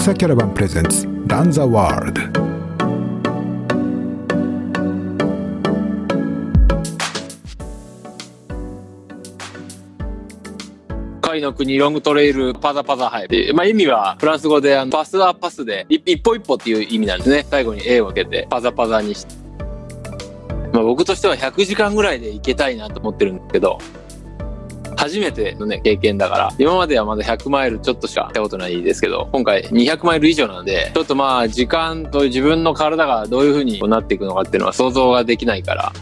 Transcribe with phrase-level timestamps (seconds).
[0.00, 2.22] クサキャラバンプレゼンツランザワールド
[11.20, 17.46] 海の国ロングトレイルパザパザハイ、まあ、意味はフランス語であのパスはパスで一一歩一歩っていう意味なんですね。
[17.50, 19.34] 最後に A を受けてパザパザにして、
[20.72, 23.78] まあ、僕としては100時間ぐらいで行けたいなと思ってるんですけど。
[25.00, 35.92] 初めてのね経験だから今まではまだ100マイルちょっとしか行ったことないですけど今回200マイル以上なんでちょっとまあ時間と自分の体がどういう風になっていくのかっていうのは想像ができないから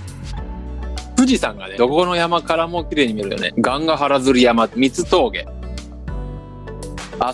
[1.17, 3.53] 富士山がね、どこの山からも綺麗に見えるよね。
[3.59, 5.49] ガンガ原釣山、三つ峠。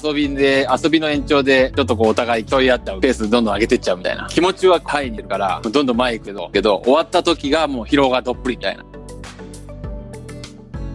[0.02, 4.26] 遊びで、遊びの延長で、ちょっとこうお互い問い合ったペースどんどん上げてっちゃうみたいな。
[4.30, 8.84] 気持ちはハイにいるから、どんどん前行くけど、けど、終わった時がもう疲労がどっぷりみたいな。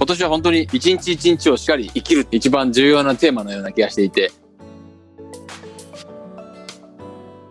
[0.09, 4.31] 今年は本当に一日一日をしっかり生きるって一番重要なテーマのような気がしていて。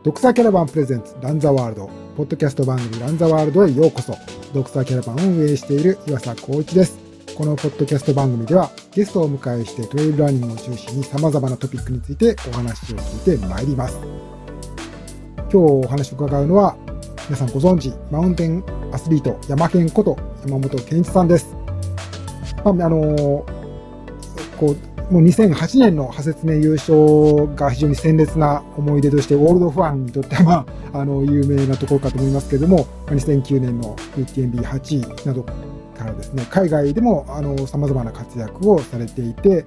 [0.02, 1.90] ドクサーキャラバンプレゼンツランザワールド。
[2.16, 4.16] ポッドキャスト番組ランザワールドへようこそ。
[4.52, 6.98] ドクターキャラバンを運営している岩佐光一です。
[7.36, 14.00] このポッドキャスト番組ではゲストをお迎えしてトレイルランニングを中心に様々なトピックについてお話を聞いてまいります。
[15.36, 16.76] 今日お話を伺うのは
[17.26, 21.57] 皆さんご存知、マウンテンアスリート山健こと山本健一さんです。
[22.72, 23.44] まあ、あの
[24.58, 35.54] こうもう2008年の派説年優勝が非常に鮮烈な思い出として、オールドファンにとっては、まあ、あの、有名なところかと思いますけれども、2009年の UTMB8 位などか
[36.04, 39.64] らですね、海外でも、あの、様々な活躍をされていて、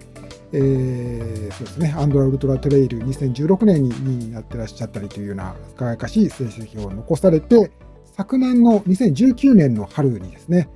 [0.54, 7.72] えー、そうですね、アンドラウルトラトレイル2016年に2位になってらっしゃったりというような輝かしい成績を残されて、
[8.16, 10.70] 昨年の2019年の春にですね、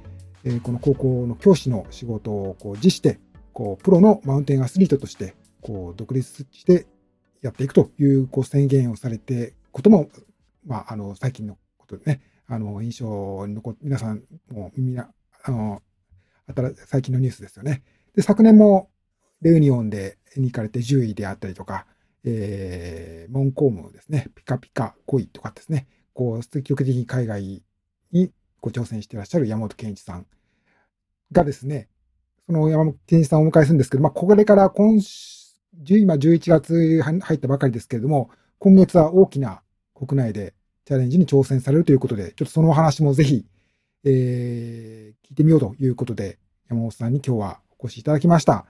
[0.45, 3.19] え、この高校の教師の仕事をこう辞して、
[3.51, 6.85] こう、プロのマウンテンアスリートとして、こう、独立して
[7.41, 10.09] やっていくという、こう、宣言をされて、ことも、
[10.65, 15.09] まあ、あの、最近のことでね、あの、印象に残っ、皆さんも耳な、
[15.43, 15.81] あの、
[16.85, 17.81] 最近のニュースですよね。
[18.15, 18.89] で、昨年も、
[19.41, 21.87] レユニオンでに行かれて10位であったりとか、
[22.23, 27.63] えー、モンコームですね、ピカピカ恋とかですね、こう、積極的に海外
[28.11, 28.31] に
[28.65, 30.25] ご挑戦していらっしゃる山本健一さん
[31.31, 31.87] がですね、
[32.47, 34.99] その山本健一さんをお迎えするんですけど、まあ、これから今
[35.87, 39.61] 今11月入ったばかりですけれども、今月は大きな
[39.93, 40.55] 国内で
[40.85, 43.45] チャレンジに挑戦されるということで、ちょっとそのお話もぜひ、
[44.03, 48.65] えー、聞いてみようということで、山本さんに今日はお越しいただきました。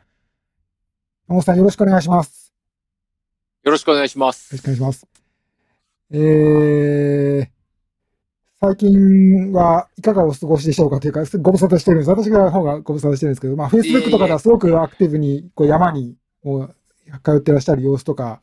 [1.29, 2.53] 山本さんよろしくお願いします。
[3.63, 4.53] よろしくお願いします。
[4.53, 5.07] よろしくお願いします。
[6.11, 7.54] えー、
[8.61, 12.09] 最近はいかがお過ごしでしょうかというか、ご無沙汰してるんです。
[12.09, 16.75] 私が方がご無沙汰してるんですけど、まあ、Facebook とかではすごくアクティブに、こう山にもう
[17.23, 18.39] 通ってらっしゃる様子とか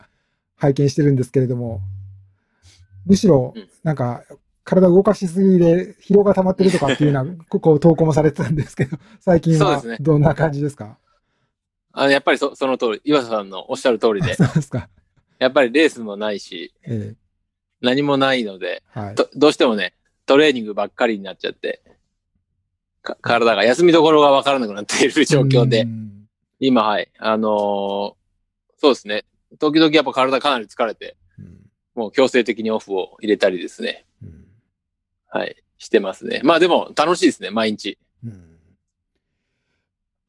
[0.55, 1.81] 拝見してるんですけれども、
[3.05, 3.53] むしろ、
[3.83, 4.23] なんか、
[4.63, 10.97] 体動かしすぎで疲労が溜まってるとかっていうような、 こう投稿もされてたんですけど、最近はどんな感じですか？
[11.91, 14.35] あのやっぱりそその通り、岩佐さんのおっしゃる通りで。
[14.35, 14.89] そうですか。
[15.39, 17.15] やっぱりレースもないし、ええ、
[17.81, 19.93] 何もないので、はい、ど、どうしてもね、
[20.25, 21.81] トレーニングばっかりになっちゃって、
[23.21, 25.85] 体が休みどころがわからなくなっている状況で、
[26.59, 28.15] 今、はい、あのー、そ
[28.83, 29.25] うですね、
[29.59, 31.17] 時々やっぱ体かなり疲れて、
[31.95, 34.05] もう強制的にオフを入れたりですね、
[35.29, 36.41] はい、してますね。
[36.43, 37.97] まあでも楽しいですね、毎日。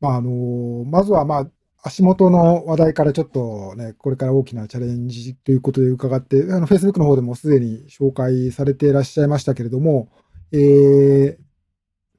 [0.00, 1.50] まああのー、まずはまあ、
[1.86, 10.08] 足元の話題からちょっとね、これから大きなチャレンジということで伺って、あの、Facebook の方でもすでに紹介されていらっしゃいましたけれども、
[10.50, 11.36] えー、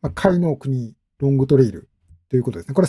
[0.03, 1.89] まあ、海の国ロングトレイル
[2.29, 2.75] ということですね。
[2.75, 2.87] これ、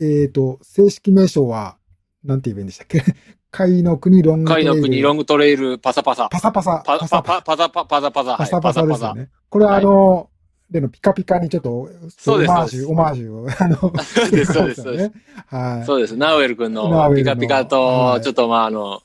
[0.00, 1.78] えっ、ー、と、正式名称は、
[2.22, 3.02] なんて言えばいいんでしたっけ？
[3.50, 4.72] 海の国ロングトレイル。
[4.72, 6.28] 海の国ロングトレイルパサパサ。
[6.28, 6.82] パサパサ。
[6.84, 7.42] パサパサ。
[7.42, 7.86] パサパサ。
[7.86, 8.36] パサパサ。
[8.36, 9.30] パサパサですよね。
[9.48, 10.28] これはあの、
[10.70, 12.50] でのピカピカにちょっと、そうです。
[12.50, 15.12] オマージュ、オマージュを、あの、そうです、そうです、そうです。
[15.46, 15.86] はい。
[15.86, 16.16] そうです。
[16.16, 19.02] ナウエル君のピカピカと、ちょっとまあ、あの、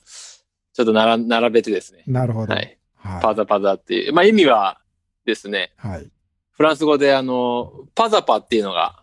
[0.74, 2.02] ちょっと並並べてですね。
[2.06, 2.52] なるほど。
[2.52, 2.78] はい。
[3.22, 4.12] パザパザっていう。
[4.12, 4.80] まあ意味は
[5.24, 6.10] ですね、はい。
[6.50, 9.02] フランス語であの、パザパっていうのが、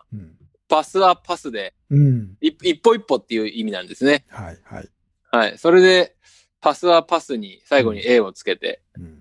[0.67, 4.25] パスはパスで、うん、一歩一歩っていう意味なんですね。
[4.29, 4.89] はい、はい。
[5.31, 5.57] はい。
[5.57, 6.15] それで、
[6.61, 9.20] パスはパスに最後に A をつけて、うん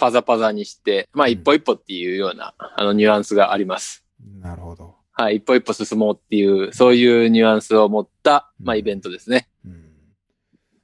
[0.00, 4.04] パザパザにして、まあ一歩一歩っていうような、うん、あのニュアンスがあります。
[4.40, 4.96] なるほど。
[5.12, 9.48] はい、一歩一歩進もうっていう、そういうニュアンスを持った、まあイベントですね。
[9.66, 9.84] うん、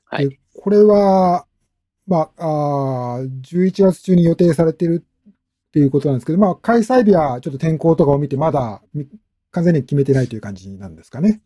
[0.05, 0.39] はい。
[0.55, 1.47] これは、
[2.07, 8.83] まあ、あ11月中に予定されてるっていうことなんですけど、まあ開催日はちょっと天候とかを見てまだ
[9.51, 11.41] 完全に決めてないという感じなんですかね。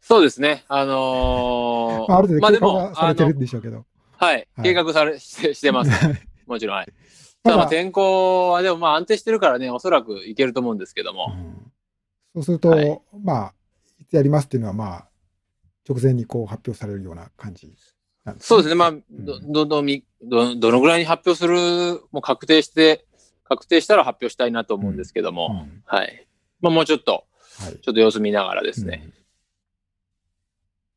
[0.00, 0.64] そうですね。
[0.68, 3.84] あのー まあ、ある程度計画まあでもはされてるんでしょうけど。
[4.16, 5.90] はい、はい計画されしてしてます。
[6.50, 6.92] もちろん、はい。
[7.42, 11.32] ただまあ天候はでもまあ安定してるからね、おそらくいけると思うんですけども。
[11.34, 11.70] うん
[12.34, 13.54] そうすると、はいまあ、
[14.00, 15.08] いつやりますっていうのは、まあ、
[15.88, 17.74] 直前にこう発表されるような感じ
[18.24, 18.74] なんですそうですね。
[18.76, 23.04] まあ、んど、ど、どみ、ど、どのぐらいに発表する、もう確定して、
[23.44, 26.28] 確定したら発表したいなと思うんですけどうも、んはい。
[26.60, 27.24] まあもうちょっと、
[27.58, 27.72] はい。
[27.72, 29.02] ちょっと様子見ながらですね。
[29.04, 29.12] うん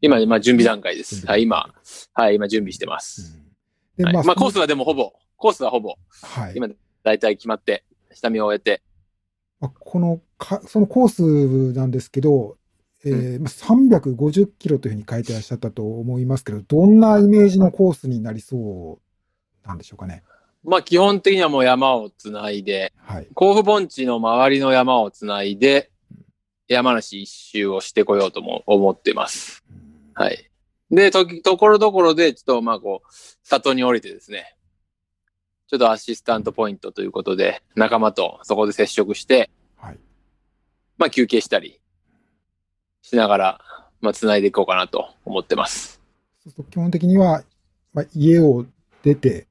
[0.05, 1.25] 今、まあ準備段階です。
[1.25, 1.73] はい、今、
[2.13, 3.39] はい、今準備してます。
[3.95, 6.53] で、はい、まあコースは、はでもほぼ、コースはほぼ、はい。
[6.55, 6.69] 今、
[7.03, 8.81] 大体決まって、下見を終えて、
[9.59, 12.55] まあこのか、そのコースなんですけど、
[13.03, 19.01] えーまあ350キロというふうに書いてらっしゃったと思いますけど、どんなイメージのコースになりそ
[19.65, 20.23] うなんでしょうかね？
[20.63, 23.27] まあ基本的にはもう山をつないで、はい。
[23.33, 25.91] 甲府盆地の周りの山をつないで、
[26.69, 29.61] 山梨一周をしてこようとも思ってます。
[30.13, 30.49] はい。
[30.89, 33.13] で、とき、ところどころで、ちょっと、まあ、こう、
[33.43, 34.55] 里に降りてですね、
[35.67, 39.97] ちょっとアシスタントポイントということで、仲間とそこで接触して、はい。
[40.97, 41.79] まあ、休憩したり
[43.01, 43.61] しながら、
[44.01, 46.01] まあ、繋いでいこうかなと思ってます。
[46.43, 47.43] そうすると基本的には、
[47.93, 48.65] まあ、家を
[49.03, 49.47] 出て、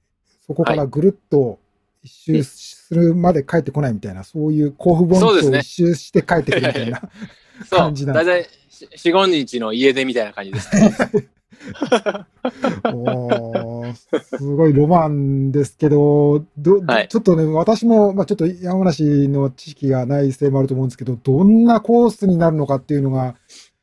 [0.46, 1.58] そこからぐるっと
[2.02, 7.00] 一周するまで帰ってこないみたいな、そういう甲府盆地を一周して帰ってくるみたいな。
[7.68, 10.92] そう、感じなんだですいたい4、5日の家出みたいな感じですね。
[12.92, 17.08] おーすごいロマンですけど、どはい。
[17.08, 23.36] ちょっとね、私も、まあ、ちょっと山梨の知識がないせいもあると思うんですけど、どんなコースになるのかっていうのが、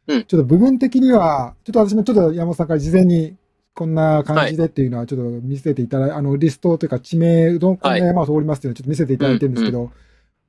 [0.08, 0.24] うん。
[0.24, 3.36] ちょっと部分的には、ちょっと私もちょっと山本さんから事前に、
[3.76, 9.92] こんな感じでっていうのはちょっと見せていただい、あの、リストというか地名、うどん、こんな山を通りますっていうのをちょっと見せていただいてるんですけど、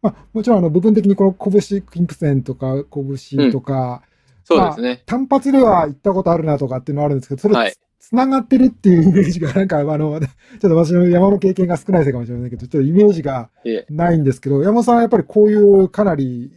[0.02, 4.02] まあ、もちろんあの、部分的にこの拳、キンプセンとか、拳とか、
[4.50, 5.02] そうですね。
[5.06, 7.74] 単発では行ったことあるなとかっていうのはあるんですけど、それ、はい。
[8.00, 10.26] つながってるっていうイメージが、なんか、あの、 ちょ
[10.56, 13.50] っと私の山の経験が少ないせいかもしれませんけど、ちょっとイメージが
[13.88, 16.50] ないんですけど、山本さんはやっぱりこういうかなり、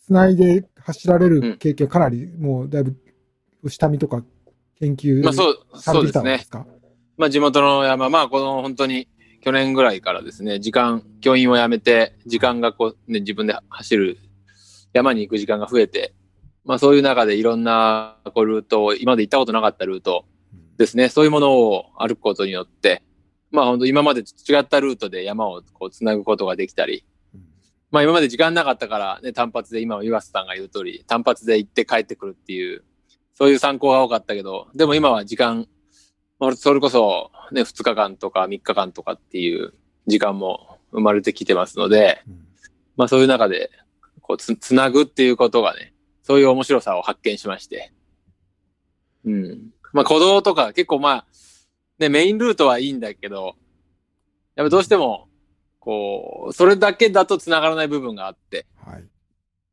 [0.00, 2.96] つないで走られる経験はかなり、もうだいぶ、
[3.68, 4.24] 下見とか
[4.78, 6.66] 研究まあ、そう、されてきそうですねたんですか、
[7.18, 9.08] まあ地元の山、まあこの本当に
[9.46, 14.18] 去年ぐらいからですね、時間、教員を辞めて、時間がこう、ね、自分で走る、
[14.92, 16.15] 山に行く時間が増えて、
[16.66, 20.26] まあそういう中でいろんなこうルートを、今まで行ったことなかったルート
[20.76, 23.02] ですね、そういうものを歩くことによって、
[23.52, 27.04] まあ本当今まで違ったルートで山をこうつなぐことができたり、
[27.34, 27.40] うん。
[27.92, 32.82] まあ今まで時間なかったからね、単発で今岩瀬さんが言う通り、単発で行って帰ってくるっていう、
[33.34, 35.68] そういう参考が多かったけど、でも今は時間、
[36.40, 39.72] まあそれこそね、2日間とか3日間とかっていう
[40.08, 42.44] 時間も生まれてきてますので、うん。
[42.96, 43.70] まあそういう中で、
[44.20, 45.92] こうつ、つなぐっていうことがね、
[46.26, 47.92] そういう面白さを発見しまして。
[49.24, 49.70] うん。
[49.92, 51.26] まあ鼓動とか結構まあ、
[52.00, 53.54] ね、メインルートはいいんだけど、
[54.56, 55.28] やっぱどうしても、
[55.78, 59.04] こう、それだけだと繋がらない部分があって、はい。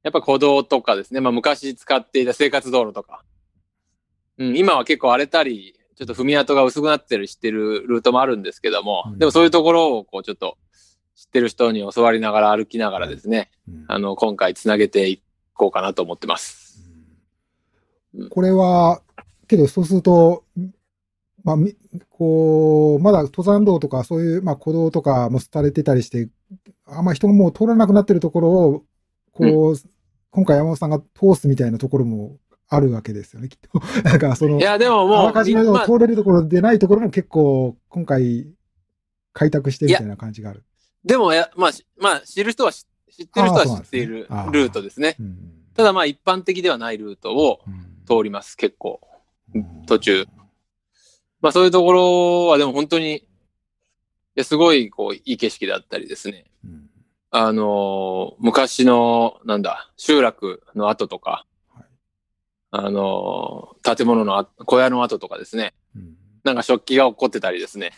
[0.04, 3.24] やっぱ鼓動とかですね、まあ昔使っていた生活道路とか、
[4.38, 9.18] うん、今は結構荒れたり、ちょっと踏み跡が薄くなってる知ってるルートもあるんですけども、うん。
[9.18, 10.58] でもそういうところをこうちょっと
[11.16, 13.86] 知ってる人に教わりながら歩きながらですね、うん。
[13.88, 15.24] あの、今回つなげてい
[15.54, 16.62] こうかなと思ってます。
[16.88, 19.02] うんこれは、
[19.48, 20.44] けどそうすると、
[21.44, 21.76] まあ、み
[22.10, 26.30] こう、まだ登山道とかそういう、まあ、歩道とかもされてたりして、
[26.86, 28.84] あんま人がもう通らなくなってるところを、
[29.32, 29.76] こう、
[30.30, 32.38] 今回山本さんが通すみたいなところも
[32.70, 33.82] あるわけですよね、きっと。
[34.08, 38.48] なんかそのい、や、でもあもう、らかじめまあ通れるところでないところも結構、今回、
[39.34, 40.64] 開拓してみたいな感じがある。
[41.04, 42.86] でもや、まあ、しまあ、知る人は知
[43.18, 45.16] 知ってる人は知っているあーそうなんですねあールートですね。
[45.20, 49.00] うんただまあ、一般的ではないルートをうん通ります、結構。
[49.56, 50.26] うん途中。
[51.42, 53.24] まあそういうところはでも本当に、い
[54.36, 56.46] やすごいこういい景色だったりですね。
[56.64, 56.90] うん
[57.32, 61.86] あのー昔の、なんだ、集落の跡とか、はい
[62.72, 65.74] あのー建物のあ小屋の跡とかですね。
[65.96, 67.94] うんなんか食器が起こってたりですね。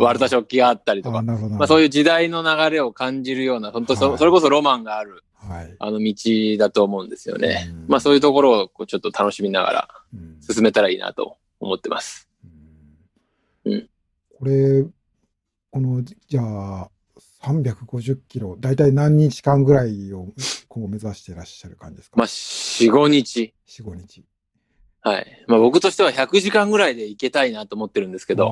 [0.00, 1.22] 割れた食器があったりとか。
[1.22, 5.48] まあそういいう時代の流れを感じるような、本当そ,、はいそれこそロマンがある、うん。
[5.48, 5.76] はい。
[5.78, 6.14] あの道
[6.58, 7.68] だと思うんですよね。
[7.70, 12.28] うんまあそういうところをこうちょっと楽しみながらうん進めたらいいなと思ってます。
[13.64, 13.88] うん
[14.38, 14.84] これ、
[15.70, 16.90] この、じゃあ、
[17.42, 20.26] 350キロ、だいたい何日間ぐらいを
[20.68, 22.16] 今後目指していらっしゃる感じですか？
[22.18, 23.54] まあ、4、5日。
[23.66, 24.24] 4、5日。
[25.00, 25.44] はい。
[25.46, 28.50] まあ僕としては100時間ぐらいで行けたいなと思ってるんですけど、ど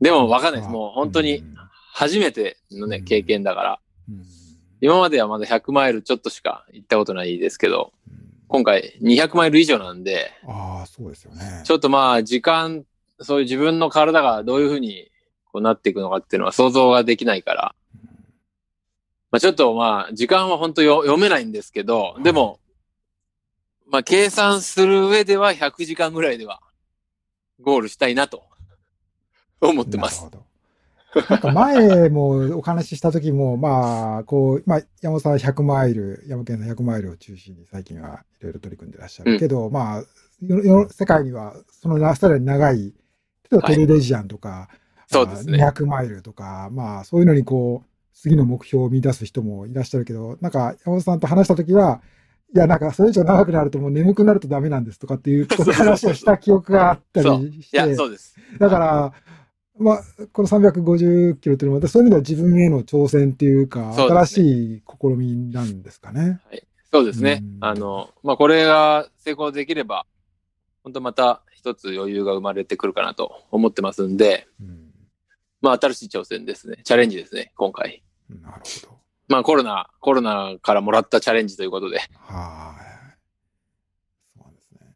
[0.00, 0.72] でもわかんないです。
[0.72, 1.44] もう本当に
[1.92, 3.04] 初めてのね、うん。
[3.04, 3.80] 経験だから、
[4.80, 7.92] 今まではまだ100マイルちょっとしか行ったことないですけど、
[8.48, 11.62] 今回200マイル以上なんで、ああ、そうですよね。
[11.64, 12.84] ちょっとまあ、時間、
[13.20, 15.10] そういう自分の体がどういうふうに
[15.52, 17.74] こうなっていくのかっていうのは想像ができないから、
[19.30, 22.58] まあちょっとまあ、時間は本当よ読めないんですけど、でも、
[23.86, 26.60] まあ計算する上では100時間ぐらいでは
[27.60, 28.49] ゴールしたいなと
[29.60, 30.28] 思ってます。
[31.28, 40.04] なんか前もお話しした時も、まあ、こう、まあ、山本さんは100マイル、山県の100マイルを中心に最近はいろいろ取り組んでらっしゃるけど、まあ、
[40.90, 42.92] 世界にはそのさらに長い、例
[43.52, 44.68] えばトレレジアンとか、
[45.08, 45.58] そうですね。
[45.58, 52.00] 200マイルとか、まあ、そういうのにこう、次の目標を見出す人もいらっしゃるけど、なんか山本さんと話した時は、
[52.54, 58.36] いや、なんかそれ以上長くなるともう眠くなるとダメなんですとかっていう話をした記憶があったそうりして、いや、そうです。
[58.58, 59.12] だから、
[59.80, 66.38] まあ、この350キロというのは、そういう意味では自分への挑戦っていうか、そうね新しい試みなんですかね。
[66.92, 67.64] そうですねうん。
[67.64, 70.04] あの、まあこれが成功できれば、
[70.84, 74.90] 本当また一つ余裕が生まれてくるかなと思ってますんで、うん、
[75.62, 76.76] まあ新しい挑戦ですね。
[76.84, 78.02] チャレンジですね、今回。
[78.28, 78.98] なるほど。
[79.28, 82.00] まあコロナ、コロナからもらったチャレンジということで。
[82.18, 83.16] はい。
[84.36, 84.94] そうなんですね。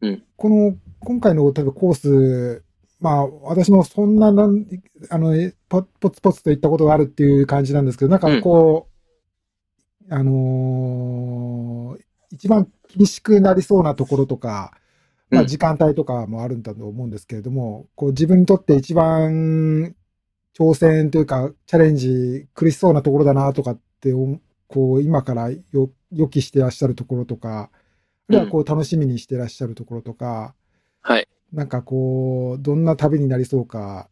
[0.00, 2.63] うんこの、今回の、例えばコース、
[3.04, 4.66] まあ、私もそんななん、
[5.10, 5.34] あの、
[5.68, 8.88] ポポツポツと行ったことがあるっていう感じなんですけど、なんかこ
[10.08, 14.72] う、あのー一番厳しくなりそうなところとか、
[15.30, 15.46] まあ、うん。
[15.46, 19.94] 時間帯とかもあるんだと思うんですけれども、こう自分にとって一番
[20.58, 27.70] 挑戦というか、チャレンジ苦しそうなところだなとかってお、こう今からよ予期してらっしゃるところとか、
[28.28, 30.54] あるいはこう楽しみにしてらっしゃるところとか、
[31.02, 31.28] はい。
[31.54, 34.08] なんかこう、どんな旅になりそうか、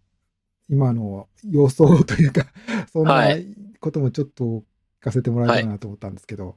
[0.68, 2.46] 今の予想というか、
[2.92, 3.46] そんなはい
[3.80, 4.62] こともちょっと聞
[5.00, 6.56] かせてもらえたらなと思ったんですけど。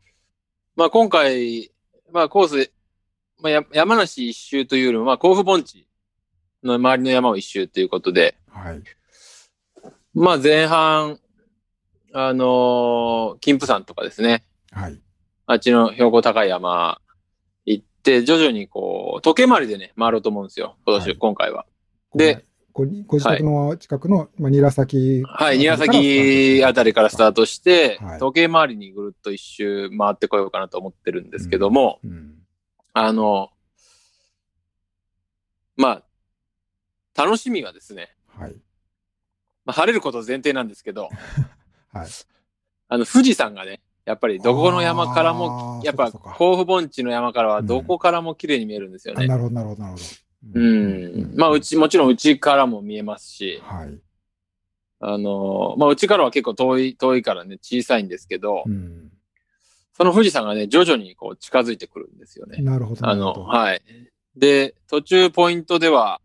[0.76, 1.72] まあ今回、
[2.12, 2.72] まあコース、
[3.42, 5.88] まあや山梨一周というよりも、まあ甲府盆地
[6.64, 8.84] の周りの山を一周ということで、はい。
[10.14, 11.20] まあ前半、
[12.14, 14.44] あのー金峰山とかですね。
[14.72, 15.02] はい。
[15.48, 17.02] あっちの標高高い山
[18.24, 20.78] 徐々にこう、時計回りでね、回ろうと思うんですよ。
[20.86, 21.66] 今年、はい今回は。
[22.16, 25.24] でご、ご自宅の近くの、まあ、韮崎。
[25.26, 32.36] はい、韮崎あたりからスタートして、はい時計回りにぐるっと一周回ってこようかなと思ってるんですけども、うん。
[32.94, 33.50] あの、
[35.78, 36.04] ま
[37.16, 38.56] あ、楽しみはですね、はい。
[39.64, 41.10] まあ、晴れること前提なんですけど、
[41.94, 42.08] はい。
[42.90, 49.26] あの、富士山がね、やっぱりどこの山からもやっぱ甲府盆地の山からはどこからも綺麗に見えるんですよね。
[49.26, 50.04] あなるほど、なるほど、なるほど。
[50.54, 51.34] うん。
[51.36, 54.00] まあ、うち、もちろんうちからも見えますし、はい。
[55.00, 59.12] あの、まあ、うちからは結構遠い、遠いからね、小さいんですけど、うん。
[59.94, 62.62] その富士山がね、徐々にこう近づいてくるんですよね。
[62.62, 63.08] なるほど。
[63.08, 63.82] あの、なるほどはい。
[64.36, 66.22] で、途中ポイントでは、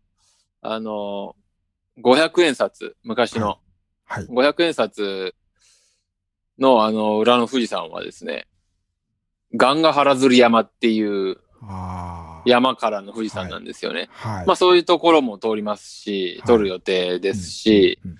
[0.61, 1.35] あの、
[1.99, 3.59] 500円札、昔の
[4.05, 4.25] はい。
[4.25, 5.33] 500円札
[6.61, 8.47] のあの、裏の富士山はですね、
[9.55, 11.37] ガンガ原釣山っていう。
[12.43, 14.09] 山からの富士山なんですよね。
[14.13, 14.47] はい。
[14.47, 18.17] まあそういうところも通りますし、はい通る予定ですし、うん、うん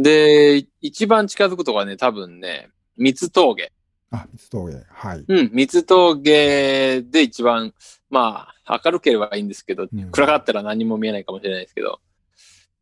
[0.00, 3.70] で、一番近づくとこはね、多分ね、三つ峠。
[4.10, 4.82] あ、三つ峠。
[4.88, 5.24] はい。
[5.28, 7.74] うん、三つ峠で一番、
[8.08, 12.00] まあ、明るければいいんですけど、うん暗かったら何も見えないかもしれないですけど、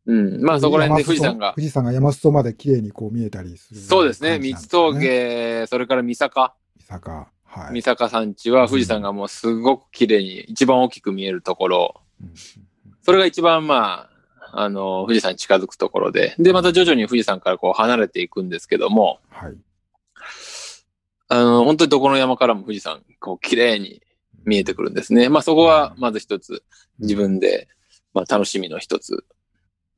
[0.09, 4.55] うん、まあそこら辺で富士山が、富士山が山裾まで綺麗にこう見えたりする、そうですね、三。
[4.67, 7.27] 峠、それから三坂、三坂。
[7.45, 7.73] はい。
[7.73, 12.29] 三坂山地は富士山がもうすごく綺麗に、一番大きく見えるところ、うん
[13.01, 14.09] それが一番ま
[14.51, 19.55] あ、あの、富士山に近づくところで、で、また徐々に富士山からこう離れていくんですけども、はい。
[21.27, 24.03] あの、本当にどこの山からも富士山、こう綺麗に
[24.45, 25.29] 見えてくるんですね。
[25.29, 26.63] まあそこはまず一つ、
[26.99, 27.67] 自分で、
[28.13, 29.23] まあ楽しみの一つ、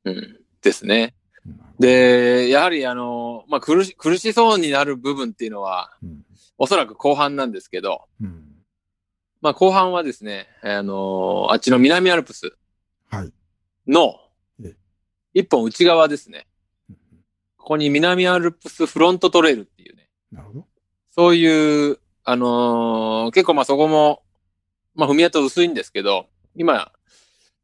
[0.04, 1.14] うん、ですね。
[1.46, 6.22] うん、で、やはりあの、まあ苦し、苦しそうになる部分っていうのは、うん、
[6.58, 8.44] おそらく後半なんですけど、うん。
[9.40, 12.56] まあ後半はですね、あの、あっちの南アルプス
[13.10, 13.32] はい。
[13.86, 14.16] の
[14.64, 14.76] え、
[15.34, 16.46] 一本内側ですね。
[16.88, 16.96] うん
[17.62, 20.66] ここに南アルプスフロントトレイルっていうね、なるほど。
[21.10, 24.24] そういう、あのー結構まあそこも、
[24.96, 26.90] まあ踏み跡薄いんですけど、今、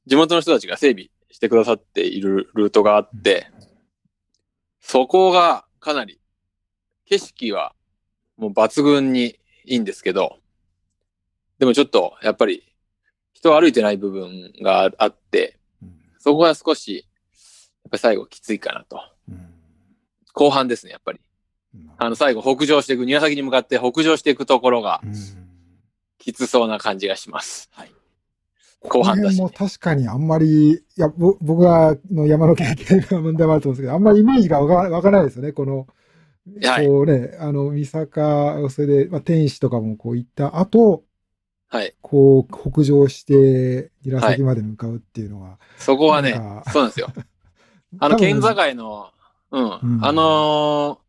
[0.07, 3.51] 地元の人たちが整備してくださっているルートがあって、
[4.81, 6.21] そこがかなり、
[7.07, 7.75] 景色は
[8.37, 10.39] もう抜群にいいんですけど、
[11.59, 12.65] でもちょっとやっぱり
[13.33, 17.07] 人歩いてない部分があって、うんそこが少し、
[17.85, 19.01] やっぱり最後きついかなと。
[19.29, 19.49] うん
[20.35, 21.21] 後半ですね、やっぱり。
[21.97, 25.13] あの最後北上していく、庭先に向かって北上していくところが、うん
[26.19, 27.71] きつそうな感じがします。
[27.73, 27.93] はい。
[28.81, 35.87] 後半だしこの辺も確かにあんまり、いや、ぼ僕はの山の経験が問題もあると思うんですけど、あんまりイメージがわかわからないですよね、この、
[36.63, 36.87] はい。
[36.87, 41.05] こうね、あの、三坂、それで、まあ、天使とかもこう行った後、
[41.69, 41.95] はい。
[42.01, 46.33] こう、北上して、韮崎まで向かうっていうのが、そこはね
[46.73, 47.09] そうなんですよ。
[48.01, 49.11] あの、県境の、
[49.51, 50.05] うん、うん。
[50.05, 51.09] あのー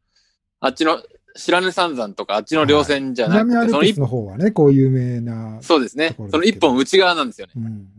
[0.61, 1.01] あっちの
[1.35, 5.59] 白根三山とかあっちの稜線じゃなくて、南アルプスその一の方はね、こう有名な。
[5.61, 7.53] そうですねその一本内側なんですよね。
[7.57, 7.89] うんうんうん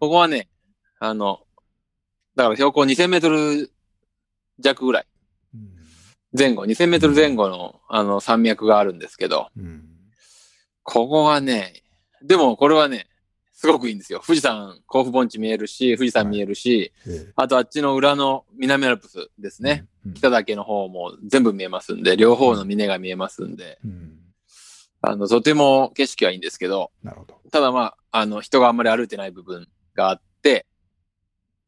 [0.00, 0.48] ここはね、
[0.98, 1.40] あの、
[2.34, 3.70] だから標高2000メートル
[4.58, 5.06] 弱ぐらい、
[5.54, 5.68] うん
[6.36, 9.84] 前後、2000メートル前後の、あの、山脈があるんですけど、うん
[10.82, 11.82] ここはね、
[12.22, 13.08] でもこれはね、
[13.52, 14.22] すごくいいんですよ。
[14.26, 19.84] 富士山、甲府盆地見えるし、富士山見えるし、ええあとあっちの裏の南アルプスですね。。
[20.06, 24.20] うん北岳の方も全部見えますんで、両方の峰が見えますんで、うん
[25.02, 27.40] あの、とても景色はいいんですけど、なるほど。
[27.50, 30.66] ただまあ、あの、人があんまり歩いてない部分があって、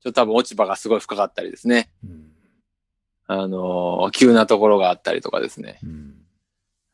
[0.03, 1.91] ちょっと多分落ち葉がすごい深かったりですね。
[2.05, 2.29] うん
[3.29, 5.79] あのー急なところがあったりとかですね。
[5.83, 6.15] うん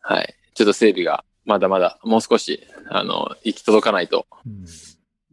[0.00, 0.35] はい。
[0.54, 4.26] ちょっと整備がまだまだもう少し、あの行き届かないと、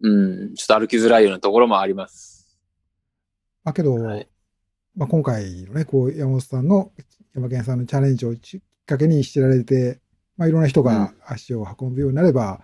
[0.02, 2.58] うんうん、ちょっと歩きづらいようなところもあります。
[3.64, 4.28] まあけど、はい
[4.96, 6.92] まあ今回のね、こう、山本さんの、
[7.34, 10.00] 山県さんのチャレンジをきっかけに知られて、
[10.38, 12.62] まあいろんな人が足を運ぶようになれば、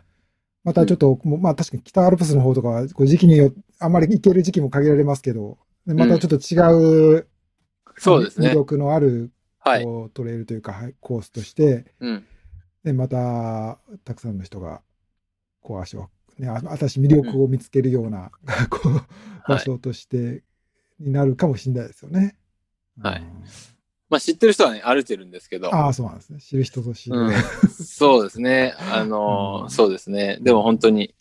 [0.63, 7.27] またちょっと、もうまあ確かに北アルプスの方とかは、こう時期によあんまり行ける時期も限られますけど、またちょっと違う、
[7.97, 8.49] そうですね。
[8.49, 9.83] 魅力のある、はい。
[9.83, 12.25] こう、トレイルというか、はいコースとして、うん。
[12.83, 14.81] で、また、たくさんの人が、
[15.61, 16.09] こう足を、
[16.39, 18.31] ね、あ私魅力を見つけるような、
[18.69, 19.01] こう、
[19.47, 20.43] 場所として、
[21.01, 22.35] になるかもしれないですよね。
[23.01, 23.43] はいうん
[24.09, 26.39] まあ知ってる人はね、歩いてるんですけど、ああ、そうなんですね。
[26.41, 27.17] 知る人ぞ知る。
[27.17, 27.33] うん、
[27.71, 28.75] そうですね。
[28.77, 30.37] あのーうんそうですね。
[30.41, 31.15] でも本当に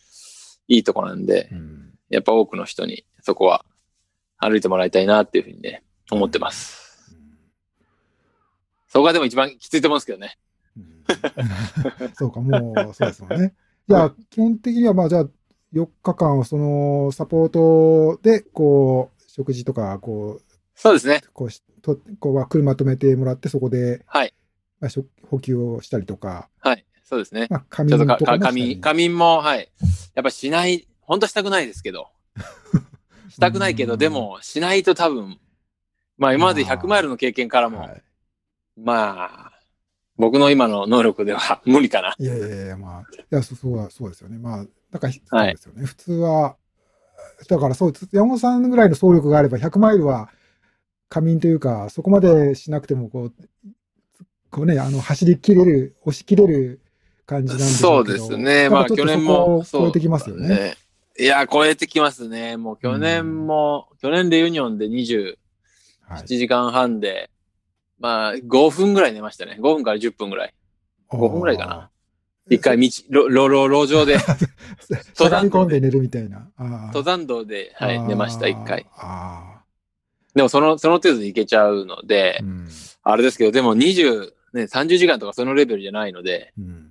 [0.67, 3.65] いいとこなんで、うんやっぱ多くの人にそこは
[4.39, 7.17] 歩いてもらいたいなっていうふうにね、思ってます。
[8.89, 10.37] そこがでも一番きついと思うんですけどね。
[10.77, 11.05] うん
[12.15, 13.55] そうか、もう、そうですもんね。
[13.89, 15.29] じゃあ、基本的には、まあ、じゃあ、
[15.73, 20.43] 4日間は、その、サポートで、こう、食事とか、こう、
[20.75, 21.23] そうですね。
[21.33, 24.35] こうし、とこうは車止めてもらって、そこで、はい。
[24.81, 26.85] まあ、食補給をしたりとか、はい。
[27.05, 27.47] そうですね。
[27.51, 29.71] まあ、仮ちょっとか眠とかも仮眠、仮眠も、はい。
[30.15, 32.09] やっぱしない、本当はしたくないですけど。
[33.29, 35.39] したくないけど、うんでも、しないと多分、
[36.19, 38.03] まあ今まで100マイルの経験からも、はい
[38.77, 39.53] まあ、
[40.17, 42.15] 僕の今の能力では 無理かな。
[42.19, 44.39] いやいやいや、まあ、いや、そそうだ、そうですよね。
[44.39, 45.85] まあ、だから、そうはいですよね。
[45.85, 46.57] 普通は、
[47.49, 50.31] だからそう、山本さんぐらいの走力があれば、100マイルは
[51.09, 53.35] 仮眠というか、そこまでしなくても、こう、
[54.51, 56.81] こうね、あの、走り切れる、押し切れる
[57.27, 58.69] 感じなんでしそうですね。
[58.69, 59.65] まあ去年も。
[59.71, 60.49] 超えてきますよね。
[60.49, 60.77] ね。
[61.19, 62.57] いや、超えてきますね。
[62.57, 65.37] もう去年も、去年でユニオンで27
[66.09, 66.27] はい。
[66.27, 67.31] 時間半で、
[67.99, 69.59] まあ5分ぐらい寝ましたね。
[69.61, 70.55] 5分から10分ぐらい。
[71.11, 71.91] 5分ぐらいかな。
[72.51, 72.77] 一回
[73.11, 74.37] 道、路、路、路上で、あー。
[75.15, 76.51] しゃがみ込んで寝るみたいな。
[76.89, 78.87] 登山道で、はい、寝ました、一回。。
[78.97, 79.63] あ
[80.35, 82.45] でもその、その程度で行けちゃうのであ。
[82.45, 82.69] う、ん。
[83.05, 86.91] あれですけど、でも20、ね、30時間とかそのレベルじゃないので、うん。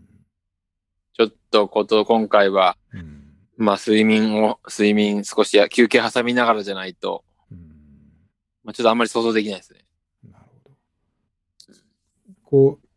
[1.13, 3.34] ちょっとこと、今回は、うん。
[3.58, 7.58] まあ睡眠を、睡眠少しや休憩挟みながらじゃないと、うん
[8.63, 9.86] まあちょっとあんまり想像できないですね。
[10.24, 10.76] なるほど。
[12.45, 12.88] こう、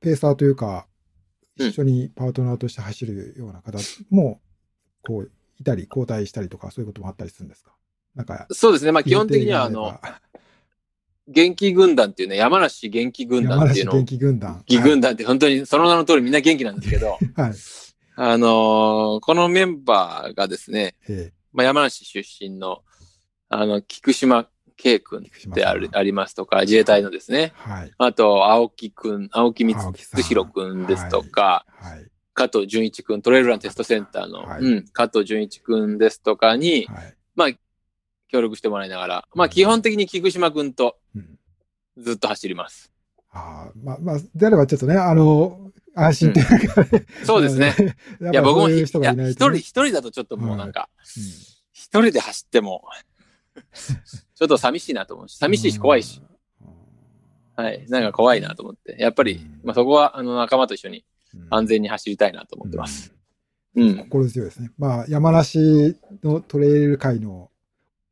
[0.00, 0.93] ペーサーというか、うん
[1.56, 3.78] 一緒にパートナーとして走るような方
[4.10, 4.40] も、
[5.06, 7.72] こう、いたり、交代したりとか、そういうこともあったりするんですか？
[8.14, 8.92] なんか、そうですね。
[8.92, 9.98] まあ基本的にはあの、
[11.26, 14.54] 元気軍団っていうね、山梨元気軍団っていうのを山梨元、気軍団。
[14.54, 17.40] 元気軍団って本当にその名の通りみんな元気なんですけど、はい。
[17.40, 17.54] はい。
[18.16, 22.82] あのーこのメンバーがですね、えまあ、山梨出身の、
[23.48, 27.92] あの、菊島圭君であるありますとか、自衛隊のですね、はい。
[27.96, 32.06] あと、青木くん、青木光弘くんですとか、はい。
[32.34, 37.16] 加藤純一くん、トレイルランテストセンターの、はいうん、加藤純一くんですとかに、はい。
[37.36, 37.48] まあ、
[38.28, 41.38] 協力してもらいながら、まあ、基本的に菊島くんとうん。
[41.96, 42.90] ずっと走ります。
[43.30, 47.72] ああ、まあ、まあ、であればちょっとね、あの、安心というかね、そうですね。
[48.32, 49.22] いや、僕も一人、
[49.54, 52.84] 一人だとちょっともうなんか、うん一人で走っても、
[54.34, 56.20] ちょっと寂しいなと思うし、寂しいし怖いし、。
[56.20, 56.34] うん
[57.56, 63.14] はい、なんか怖いなと思って、やっぱりうん、まあ、そこは、あの、仲間と一緒にうん安全に走りたいなと思ってます。
[63.76, 63.88] うん。
[63.90, 64.70] うん心強いですね。
[64.76, 67.50] まあ、山梨のトレイル界の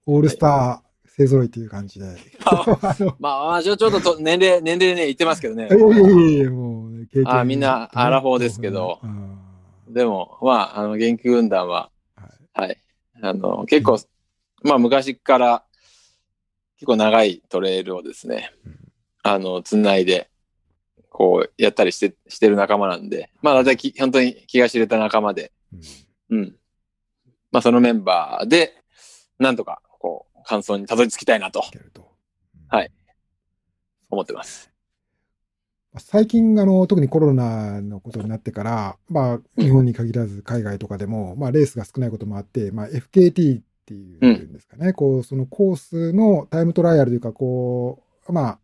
[0.07, 2.07] オールスター勢揃いという感じで。
[2.45, 5.71] あのまあ、ちょちょっとと年齢、年齢ね、言ってますけどねい。
[5.71, 9.39] やいやいやいや、もう、経験あみんなアラフォーですけどうん
[9.89, 11.91] でも、まあ、あの、元気軍団は、
[12.55, 12.67] はい。
[12.67, 12.79] はい。
[13.21, 13.99] あの、結構、
[14.65, 15.65] まあ、昔から、
[16.77, 18.83] 結構長いトレイルをですね、うん
[19.23, 20.29] あの、つないで、
[21.09, 25.53] こう、やったりして、してる仲間なんで、まあ、だいたいき本当に気が知れた仲間で、
[26.31, 26.57] うんうん。
[27.53, 28.73] まあ、そのメンバーで、
[29.39, 32.11] なんとか、こう、感想にたどり着きたいなといけると。
[32.69, 32.91] はい
[34.11, 34.71] 思ってます。
[35.99, 48.59] 最近、あの、特にコロナのことになってから、まあ、日本に限らず海外とかでも、まあ、レースが少ないこともあって、まあ、FKT っていうんですかね、こう、そのコースのタイムトライアルというか、こう、まあ、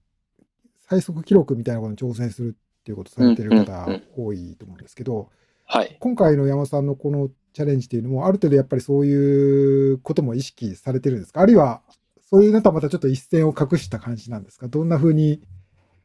[0.88, 5.28] 最速記録みたいなことに挑戦するっていうことをされてる方うんうんうん多いと思うんですけど、
[5.66, 5.96] はい。
[6.00, 11.40] 今回の山本さんのこのチャレンジっていうのも、ある程度やっぱりそういうことも意識されてるんですか？
[11.40, 11.82] あるいは、
[12.30, 14.68] そういうのとはまたちょっと一線を隠した感じなんですか？
[14.68, 15.42] どんな風に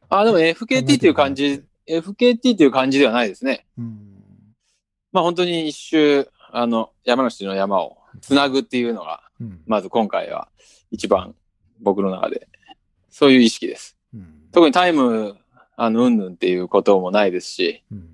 [0.08, 3.64] あ、でも FKT っていう感じ、FKT っていう感じではないですね。
[3.78, 3.98] うん。
[5.12, 9.60] まあ本当に一周、あの、山梨の山をつなぐっていうのが、うん。
[9.66, 10.48] まず今回は
[10.90, 11.34] 一番
[11.80, 12.48] 僕の中で、
[13.10, 13.96] そういう意識です。
[14.14, 14.48] うん。
[14.52, 15.36] 特にタイム、
[15.76, 18.08] あの、うんぬんっていうこともないですし、うん。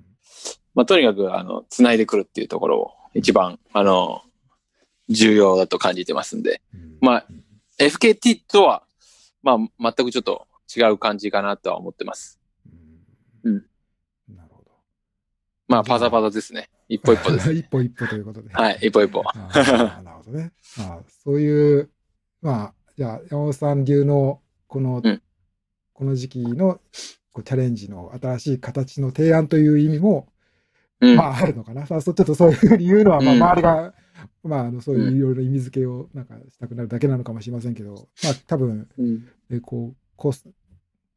[0.73, 4.21] まあとにかく、あの、つないでくるっていうところを一番、あの、
[5.09, 7.25] 重要だと感じてますんで、うんまあ、
[7.79, 8.83] FKT とは、
[9.43, 9.57] まあ
[9.95, 12.39] 全くちょっと違う感じかなとは思ってます。
[13.43, 14.71] うんうんなるほど。
[15.67, 16.69] まあパザパザですね。
[16.93, 17.51] 一歩一歩です。
[17.53, 18.53] 一歩一歩ということで。
[18.53, 19.23] はい、一歩一歩。
[19.23, 20.51] なるほどね。
[20.77, 21.89] まあ、そういう、
[22.41, 25.21] まあ、じゃあ、山本さん流の、この、うん
[25.93, 26.81] この時期の
[27.31, 30.29] こうチャレンジの新しい形の提案という意味も、
[30.99, 31.15] うん。
[31.15, 31.85] まあ、あるのかな。
[31.85, 33.93] さあ、そうちょっとそういうふうに言うのは、まあ、うん周りが、
[34.43, 40.49] まあ、あの、そういういろいろ意味付けをなんかしたくなるだけなのかもしれませんけど、まあ、多分、うんえこう、コース、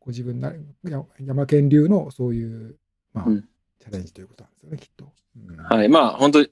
[0.01, 2.77] ご自分な、や山県流のそういう、
[3.15, 3.49] まあ、うん
[3.85, 5.13] チャレンジということなんですよね、きっと。
[5.49, 5.89] うんはい。
[5.89, 6.51] まあ、本当に、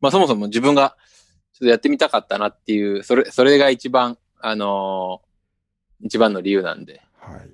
[0.00, 0.96] まあ、そもそも自分が、
[1.52, 5.30] ちょっとやってみたかったなっていう、それ、それが一番、あのー
[6.02, 7.50] 一番の理由なんで、はい。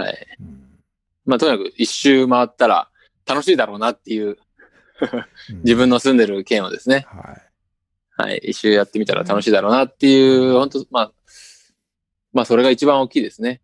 [0.00, 0.26] はい。
[0.40, 0.80] うん
[1.26, 2.88] まあ、とにかく一周回ったら
[3.26, 4.36] 楽しいだろうなっていう、うん
[5.62, 7.34] 自分の住んでる県をですね、は
[8.26, 8.30] い。
[8.30, 8.38] はい。
[8.38, 11.12] 一周やってみたら楽しいだろうなっていう、本当まあ、
[12.32, 13.60] まあ、それが一番大きいですね。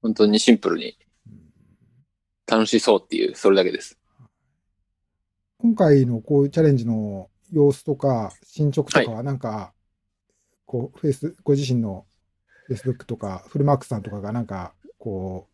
[0.00, 1.07] 本当にシンプルにうん
[2.48, 3.98] 楽しそうっていう、それだけです。
[5.58, 9.72] 今回のこういうチャレンジの様子とか進捗とかはなんか、
[10.64, 12.06] こう、フェイス、ご自身の
[12.66, 15.48] フェイスブックとか、フルマックスさんとかがなんか、こ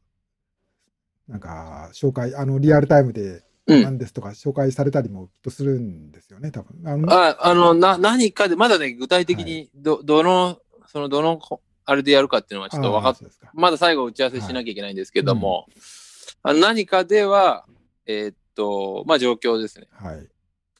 [1.28, 6.86] う、なんか、紹介、あの、リアルタイムでうんなんですとか紹介されたりもきっとするんですよね、多分。
[6.86, 11.40] あのあ、あの、な、何かで、まだね、具体的に、ど、どの、その、どの、
[11.86, 13.50] あれでやるかっていうのはちょっと分かっあーそうですか。
[13.54, 15.76] まだ最後打ち合わせしなきゃいけないんですけども、あの
[16.42, 17.66] 何かでは、
[18.06, 19.88] えーっと、まあ状況ですね。
[19.92, 20.28] はい。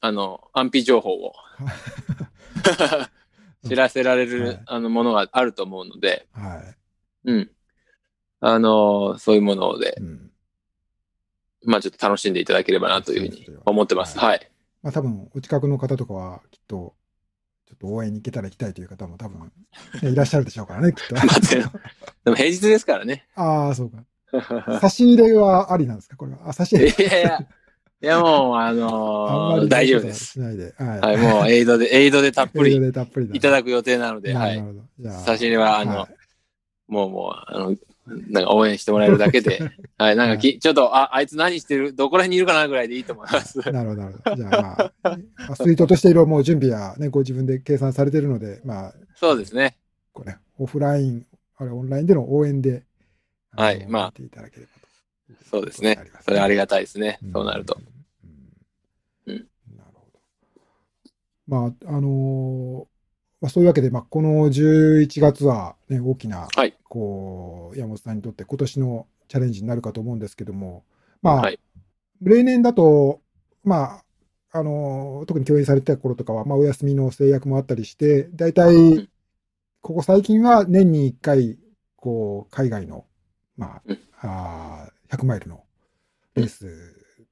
[0.00, 1.32] あの、安否情報を
[3.66, 6.62] 知らせられる、はいあのものがあると思うので、は
[7.24, 7.30] い。
[7.30, 7.50] うん。
[8.40, 10.30] あの、そういうもので、うん。
[11.64, 14.18] まあちょっと楽しんでいただければなというふうに思ってます。
[14.18, 14.50] ははい。
[14.82, 16.94] まあ多分、お近くの方とかは、きっと、
[17.66, 19.50] ちょっと応援に行けたら行きたいという方も多分、
[20.02, 21.14] ねいらっしゃるでしょうからね、きっと。
[22.24, 23.26] でも平日ですからね。
[23.34, 24.04] ああ、そうか。
[24.80, 26.16] 差し入れはありなんですか？
[26.16, 26.38] これは。
[26.48, 27.04] あ、差しい入れ。
[27.06, 27.38] やいや、
[28.02, 30.24] いやもう、あのり大丈夫です。
[30.32, 30.74] しないで。
[30.78, 31.00] はい。
[31.00, 34.62] はい、もうエイドで、エイドでたっぷエイドりでたっぷりだいただく予定なので、はい。
[35.24, 36.14] 差し入れはあのはい
[36.86, 37.74] もうもう、あの、
[38.28, 39.58] なんか応援してもらえるだけで、
[39.96, 43.58] はい、なんかき、ちょっと、あ、あいつ何してる、どこら辺にいるかなぐらいでいいと思います。
[43.72, 44.36] なるほど、なるほど。
[44.36, 45.10] じゃあま
[45.48, 49.78] あ、アスリートとしていろいろもう準備はね、ご自分で計算されているので、まあ、そうですね。
[50.12, 52.80] こうね、オフライン、あれオンラインでの応援で、の
[53.56, 55.44] はいまあていただければと。
[55.50, 55.98] そうですね。
[56.24, 57.18] それありがたいですね。
[57.22, 57.78] うんそうなると。。
[59.26, 59.46] なる
[59.94, 60.20] ほど。
[61.46, 62.86] まあ、あのー
[63.40, 70.84] まあ、そういうわけで、まあ、この11月は、ね、大きな、はいこう、山本さんにとって今年のチャレンジになるかと思うんですけども、
[71.22, 71.58] まあ、はい
[72.22, 73.20] 例年だと、
[73.64, 74.02] ま
[74.52, 79.08] あ、あのー特に共演されてた頃とかは、まあ、お休みの制約もあったりして、大ん体、
[79.82, 81.58] ここ最近は年に1回、
[81.96, 83.06] こう、海外の、
[83.56, 85.64] まうんあ、あー100マイルの
[86.34, 86.66] レース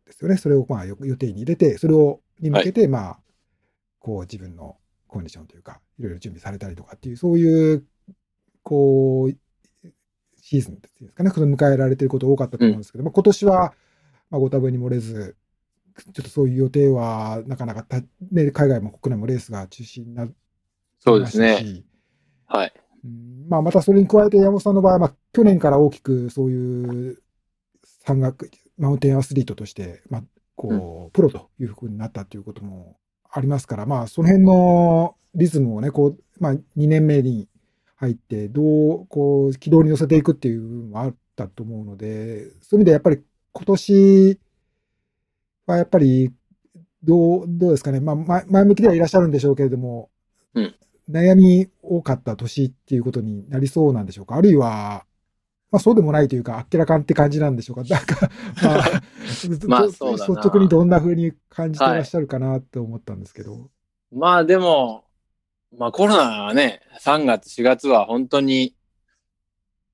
[0.07, 0.37] ですよね。
[0.37, 3.21] それをまあよ予定に入れて、それをに向けて、まあ、
[3.99, 7.85] こう自分のコンディションというか、いろいろ準備されたりとかっていう、そういう、
[8.63, 9.89] こう、
[10.41, 13.75] シーズンっていうんですかね、その迎えられていること多かったと思うんですけど、まあ今年は、
[14.31, 15.37] まあ、ご多分に漏れず、
[16.15, 20.33] ちょっとそういう予定はなかなかた、ね、海外も国内もレースが中止になり
[20.99, 21.85] そうでましたし、すね。
[22.47, 22.73] はい。
[23.05, 23.47] うん。
[23.49, 27.23] まあ、またそれに加えて山本さんの場合は、まあ、去年から大きくそういう
[28.05, 30.23] 山岳、マウンテンアスリートとして、まあ、
[30.57, 32.97] こう、プロというふうになったということも
[33.31, 37.49] ありますから、まあ、その辺のリズムをね、こう、まあ、2年目に
[37.97, 44.41] 入って、どう、こう、軌道に乗せていくっていう部分もあったと思うので、そういう意味でやっぱり今年
[45.67, 46.33] はやっぱり、
[47.03, 48.01] どう、どうですかね。
[48.01, 50.11] まあ、前向きではいらっしゃるんでしょうけれども、
[50.55, 50.75] うん、
[51.11, 54.37] 悩み多かった年っていうことになりそうなんでしょうか？
[54.37, 55.05] あるいは、
[55.71, 57.83] まあそうでもないというか、あっけらかんって感じなんでしょうか？
[57.89, 58.31] なんか、
[59.69, 63.53] まあ、まあ そうだ率直にどんな風に感じてらっしゃるかなって思ったんですけど。
[63.53, 63.63] はい、
[64.13, 65.05] まあでも、
[65.77, 68.75] まあコロナはね、3月、4月は本当に、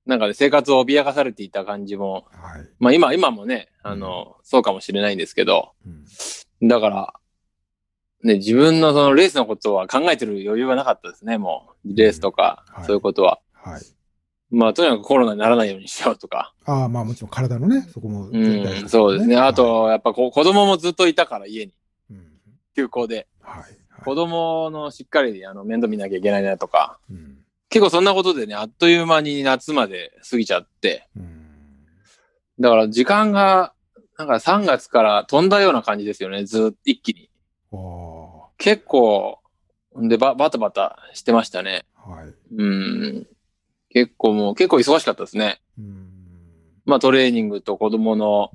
[0.05, 5.71] なんかね、生活を脅かされていた感じも、はい、まあ今、今もね、あの、うん、そうかもしれないんですけど、
[6.61, 7.13] うん、だから、
[8.23, 11.95] ね、自分のそのレースのことは考えてる余裕がなかったですね、もう。
[11.95, 13.39] レースとか、そういうことは。
[13.53, 13.73] はい。
[13.75, 13.83] はい、
[14.51, 16.53] まあ、とにかくコロナにならないようにしようとか。
[16.65, 19.37] ああ、まあもちろん体のね、そこも、ね、うん、そうですね。
[19.37, 21.73] あと、やっぱこ子供もずっといたから、家に。
[22.11, 22.27] うん、
[22.75, 23.27] 休校で。
[23.41, 23.61] はい。
[23.61, 26.99] はい、子供のしっかりあの面倒見なきゃいけないなとか。
[27.09, 27.37] うん、
[27.69, 31.07] 結構そんなことでね、あっという間に夏まで過ぎちゃって。
[31.15, 31.45] うん、
[32.59, 33.73] だから時間が、
[34.17, 37.29] なんか3月から飛んだような感じですよね、ずっと一気に。
[38.59, 39.39] 結構、
[39.95, 41.85] でバ、バタバタしてましたね。
[41.95, 42.55] はい。
[42.55, 43.27] うん。
[43.89, 45.61] 結構もう、結構忙しかったですね。
[45.79, 46.09] うん。
[46.85, 48.51] まあトレーニングと子供の、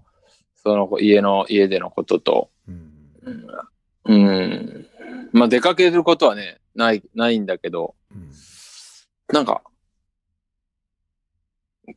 [0.63, 2.93] その家の、家でのことと、うん。
[4.05, 4.87] うん。
[5.33, 8.31] まあ出かけることはね、ない、ないんだけど、うん、
[9.33, 9.63] なんか、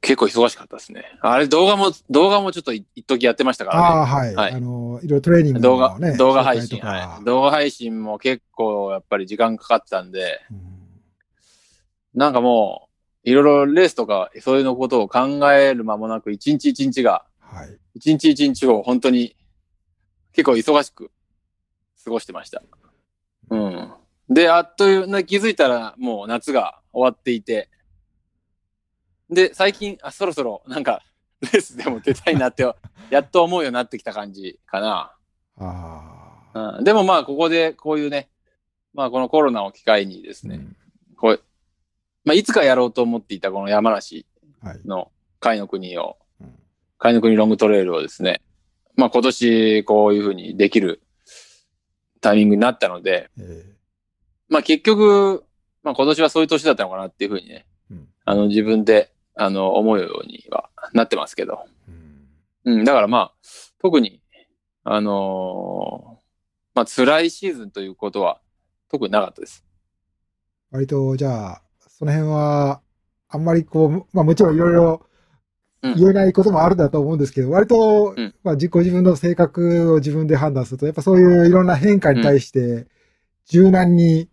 [0.02, 1.06] 結構忙しかったですね。
[1.22, 3.84] あれ動画も、動画もちょっと一時やってましたからね。
[3.84, 4.36] ああ、はい。
[4.36, 4.52] はい。
[4.54, 7.24] あの、いろいろトレーニング、ね、動画、動画配信、はい。
[7.24, 10.60] 動画配信も結構やっぱり時間かかってたんで、うん、
[12.16, 12.90] なんかも
[13.24, 15.20] う、いろいろレースとかそういうのことを考
[15.52, 17.78] える間もなく、一日一日が、はい。
[17.96, 19.38] 一日一日を本当に
[20.34, 21.12] 結構忙しく
[22.04, 22.62] 過ごしてました。
[23.50, 23.94] うん。
[24.30, 27.70] で、あっという間気づいたらもう夏が終わっていて、
[29.30, 31.02] で、最近、あ、そろそろ、なんか、
[31.42, 32.64] レースでも出たいなって、
[33.10, 35.14] やっと思うようになってきた感じかな。
[35.58, 38.30] あうん、でもまあ、ここで、こういうね、
[38.94, 40.76] まあ、このコロナを機会にですね、うん、
[41.16, 41.42] こう、
[42.26, 44.26] まあ、いつかやろうと思っていたこの山梨
[44.86, 46.18] の甲斐の国を、
[46.98, 48.42] 甲斐の国ロングトレイルをですね、
[48.96, 51.02] まあ、今年、こういうふうにできる
[52.22, 53.74] タイミングになったので、えー、
[54.50, 55.44] まあ、結局、
[55.84, 61.66] まあ、今年はそういう年だったのかなっていうふうにね、うん、あの、自分であの、思うようにはなってますけど。
[62.66, 63.34] うん、うん、だからまあ、
[63.82, 64.22] 特に、
[64.84, 68.40] あのー、まあ、辛いシーズンということは
[68.90, 69.66] 特になかったです。
[70.72, 72.82] 割と、じゃあ、その辺は、
[73.30, 75.02] あんまりこう、まあもちろんいろいろ
[75.82, 82.88] 言えないこともあるんだと思うんですけど、うん、割と、まあ自己自分の性格を自分で判断すると、やっぱそういういろんな変化に対して、
[83.48, 84.30] 柔軟に、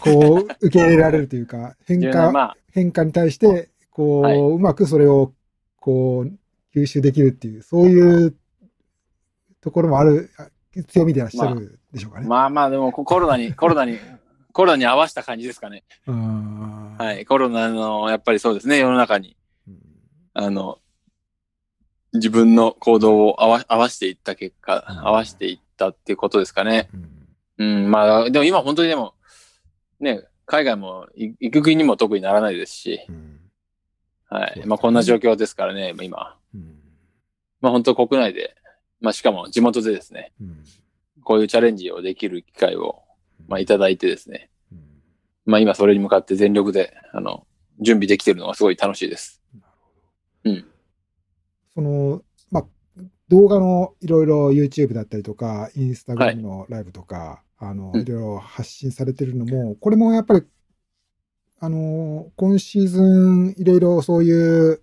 [0.00, 5.32] こう、受け入れられるというか、 変化、まあ、変化に対して、こう、はい、うまくそれを、
[5.80, 8.36] こう、吸収できるっていう、そういう
[9.60, 10.30] ところもある、
[10.86, 12.28] 強みでいらっしゃるでしょうかね。
[12.28, 13.98] まあ、まあまあ、でもコロナに、コロナに、
[14.52, 15.82] コロナに合わせた感じですかね。
[16.06, 17.26] はい。
[17.26, 19.36] コロナの、やっぱりそうですね、世の中に。
[20.32, 20.78] あの、
[22.12, 26.88] 自分の行動を合わ合わせていった結果、合わせていったっていうことですかね。
[27.58, 29.14] うん、うん、まあ、でも今本当にでも、
[29.98, 33.37] ね、海外も行く国にも特にならないですし、うん
[34.28, 34.62] はい。
[34.66, 36.36] まあこんな状況ですからね、今。
[36.54, 36.78] うん、
[37.60, 38.54] まあ本当国内で、
[39.00, 40.64] まあしかも地元でですね、うん、
[41.22, 43.02] こういうチャレンジをできる機会を、
[43.48, 44.78] まあいただいてですね、うん、
[45.46, 47.46] まあ今それに向かって全力で、あの、
[47.80, 49.42] 準備できてるのがすごい楽しいです。
[50.44, 50.64] うん。
[51.74, 52.66] その、まあ
[53.28, 60.46] 動画のいろいろ YouTube だったりとか、インスタグラムのライブとか、はい、あの、いろいろ発信されてるのも、これもやっぱり
[61.60, 64.82] あの、今シーズン、いろいろそういう、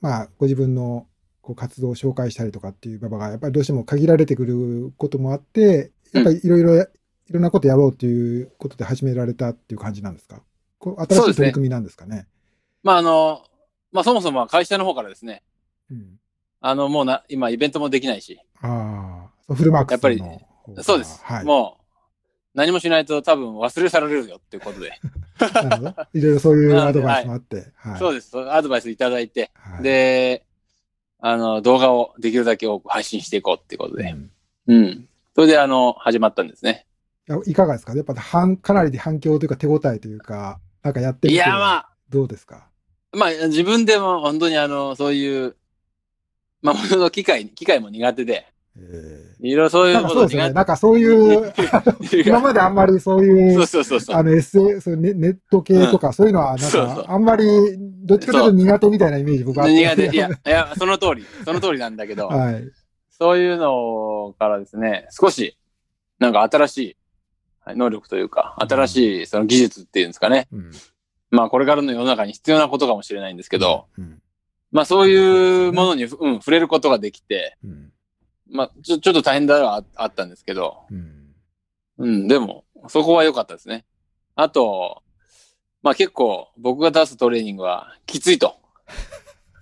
[0.00, 1.06] まあ、ご自分の
[1.42, 6.86] こう活動を紹介したりとかっていう場が、やっぱりどうしても限られてくることもあって、やっぱりいろいろ、い
[7.30, 10.42] ろんなことやろうということで始められたっていう感じなんですか？
[10.78, 12.16] こう新しい取り組みなんですかね？
[12.16, 12.26] ね
[12.82, 13.44] まあ、あの、
[13.92, 15.42] まあ、そもそも会社の方からですね、
[15.90, 16.18] うん、
[16.60, 18.40] あの、もうな、今イベントもできないし。
[18.60, 20.22] ああ、フルマークスやっぱり、
[20.82, 21.20] そうです。
[21.22, 21.77] はい、もう、
[22.58, 24.92] 何もしないと多分忘れ去られるよっていうことで。
[26.12, 27.72] いろいろそういうアドバイスもあって。
[27.78, 28.36] はい、そうです。
[28.36, 30.44] アドバイスいただいて、はい、で、
[31.20, 34.14] あの、動画をできるだけ多く配信していこうっていうことで。
[34.66, 34.76] うん。
[34.76, 36.86] うん、それで、あの、始まったんですね。
[37.46, 37.94] いかがですか？
[37.94, 41.34] やっぱ反、かなり反響というか手応えというか、なんかやってみて。
[41.34, 42.68] いや、まあ、どうですか？
[43.12, 45.56] まあ、自分でも本当にあの、そういう、
[46.62, 48.46] まあ、ものの機械、機械も苦手で、
[48.80, 50.52] えいろいろそうえいうことですよね。
[50.52, 51.52] なんかそういう、
[52.26, 54.16] 今まであんまりそういそうう、そうそうそう。
[54.16, 57.44] あの、SA、そうネネット系とか、そういうのは、なんか、あんまり、
[57.78, 59.76] どっちかというと苦手みたいなイメージ僕はあって。
[59.76, 60.16] 苦手。
[60.16, 61.24] いや、いや、その通り。
[61.44, 62.64] その通りなんだけど、 はい。
[63.10, 65.56] そういうのからですね、少し、
[66.18, 66.96] なんか新しい
[67.76, 70.48] 能力というか、新しいその技術っていうんですかね。
[70.52, 70.70] うん。
[71.30, 74.22] まあこれからの世の中に必要なことかもしれないんですけど、うん。
[74.70, 77.92] まあそういうものに、うん、触れることができて、うん。
[78.50, 81.34] まあちょ、ちょっと大変だはああったんですけど、うん。
[81.98, 83.84] うん、でも、そこは良かったですね。
[84.34, 85.02] あと、
[85.82, 88.56] まあ結構僕が出すトレーニングはきついと。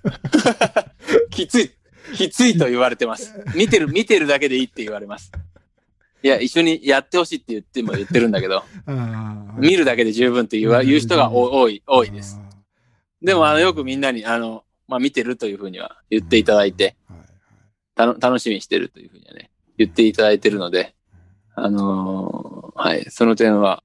[1.31, 1.71] きつい、
[2.15, 3.35] きついと言われてます。
[3.55, 5.33] 見てる、見てるだけでいいって言われます。
[6.23, 8.65] いや、一緒にやってほしいって言っても言ってるんだけど。
[9.59, 12.41] 見るだけで十分って言わ言う人が多多い、多いです。
[12.41, 12.57] あ
[13.23, 16.97] でも、あの、よくみんなに、あの、まあ見てるというふうには言っていただいて、
[17.97, 20.95] たの楽しみにしてるというふうにはね、言っていただいてるので、
[21.57, 23.83] あのーはい、その点は、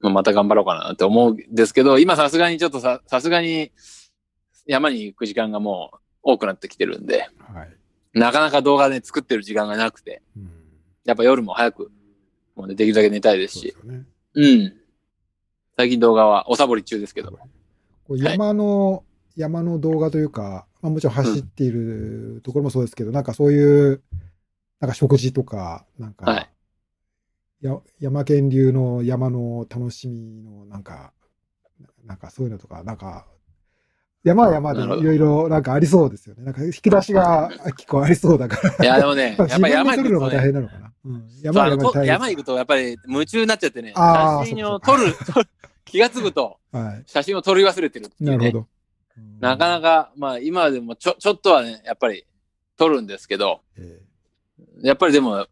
[0.00, 3.72] また頑張ろうかなって思うんですけど、今さすがにちょっとさ、さすがに
[4.64, 8.18] 山に行く時間がもう多くなってきてるんで、はい。
[8.18, 10.50] なかなか動画で作ってる時間がなくて、うん。
[11.04, 11.90] やっぱ夜も早く、
[12.54, 14.06] もうね、できるだけ寝たいですしそうで、すよね。
[14.34, 14.74] うん。
[15.76, 17.36] 最近動画はおサボり中ですけど、
[18.10, 19.04] 山の、
[19.34, 24.02] 山の動画というか、まあ、もちろん走っているところもそうですけど、なんかそういう、
[24.80, 26.50] なんか食事とか、なんか、はい
[27.60, 31.12] や山県流の山の楽しみの、なんか、
[32.04, 33.26] なんかそういうのとか、なんか、
[34.24, 36.44] 山は山でいろいろなんかありそうですよね。
[36.44, 38.84] なんか引き出しが結構ありそうだから。
[38.84, 40.44] いや、でもね、やっぱり山行くと山
[41.42, 45.14] 山山行くとやっぱり夢中になっちゃってね、写真をそ撮る、
[45.84, 47.02] 気がつくとはい。
[47.06, 48.12] 写真を撮り忘れてるね。
[48.20, 48.66] なるほど。
[49.40, 52.24] なかなか、まあ今でもちょ、ちょっとはね、やっぱり
[52.76, 54.00] 撮るんですけど、え
[54.82, 55.46] やっぱりでも、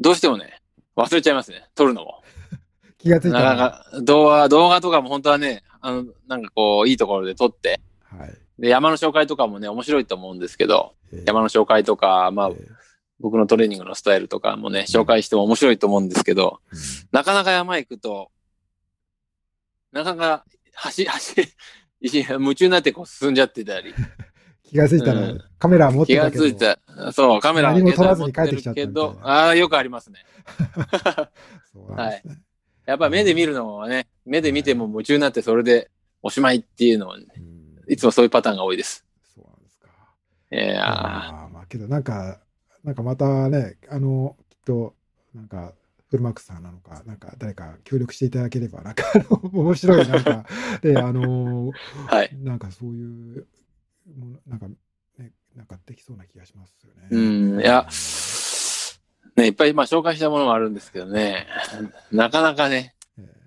[0.00, 0.60] どうしてもね、
[0.96, 2.22] 忘れちゃいますね、撮るのも。
[2.52, 3.44] ー 気がついなた。
[3.44, 8.34] からなか、動画、動画とかも本当はね、あの、なんかこう、いいところで撮って、はい。
[8.58, 12.66] で、山の紹介とかもね、面白いと思うんですけど、えー山の紹介とか、まあえ、ー
[13.20, 16.78] 僕のトレーニングのスタイルとかもね、紹介しても面白いと思うんですけど、うん
[17.12, 18.30] なかなか山行くと、
[19.92, 21.34] なかなか走、走、
[22.00, 23.94] 夢中になってこう進んじゃってたり、
[24.62, 26.44] 気がついたらうんカメラ持っ気てたけど。
[26.44, 30.24] がついた、そう、カメラ何も撮らずに帰ってきちゃったけど、ああ、よくありますね。
[31.72, 32.38] そうなんですね。
[32.86, 35.90] やっぱ目で見るのはね、目で見ても夢中になってそれで
[36.22, 39.04] おしまいっていうのは、ね、うんいつもそういうパターンが多いです。
[39.34, 39.88] そうなんですか。
[40.52, 40.84] いや
[41.52, 42.40] まあけどなんか、
[42.82, 44.94] なんかまたね、あの、きっと、
[45.34, 45.72] なんか、
[46.10, 49.04] フルマックスさんなのか、なんか誰か協力していただければ、なんか、
[49.52, 50.44] 面白い、なんか、
[50.80, 51.72] で、あの、
[52.06, 52.36] はい。
[52.40, 53.46] なんかそういう、
[54.18, 54.68] ものなんか、
[55.18, 57.08] ね、なんかできそうな気がしますよね。
[57.10, 57.88] うん、いや、
[59.36, 61.46] ね、いっぱいまあ紹介したものもあるんですけどね、
[62.12, 63.44] なかなかね、えー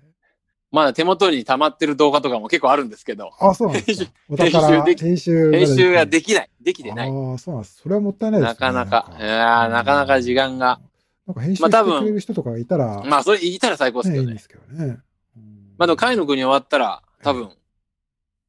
[0.70, 4.04] まだ手元に溜まってる動画とかも結構あるんですけど、あ、そうなんです
[4.36, 6.50] 編集宝でき編集編集がきできない。
[6.60, 7.08] できてない。
[7.08, 7.80] ああ、そうなんです。
[7.82, 8.54] それはもったいないですね。
[8.60, 10.80] なかなかいやーなかなか時間が。
[11.28, 14.26] なんか編集してくれる人とかがいたら、まあ、それ言ったら最高ですけどね。
[14.26, 14.98] ねいいんですけどね。
[15.36, 17.50] うんまあ、でも、海の国終わったら、多分、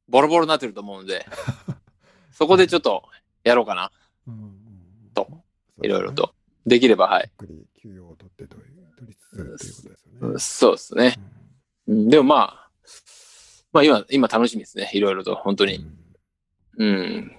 [0.08, 1.26] ボロボロになってると思うんで、
[2.32, 3.04] そこでちょっと、
[3.44, 3.92] やろうかな。
[4.26, 5.28] うんうんと
[5.82, 6.34] いろいろと。
[6.66, 7.30] できれば、はい。
[7.40, 8.64] ゆっくり休養を取ってという、
[8.96, 10.38] 取りつつということですよね。
[10.38, 11.16] そうですね。
[11.86, 12.70] うんでもまあ、
[13.72, 14.90] まあ今、今楽しみですね。
[14.94, 15.84] いろいろと、本当に。
[16.78, 17.36] うんうん。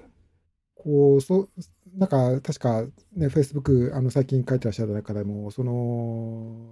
[0.84, 1.50] こう、そう、
[1.98, 6.72] なんか、確か、ね、Facebook、あの、最近書いてらっしゃった中でも、その、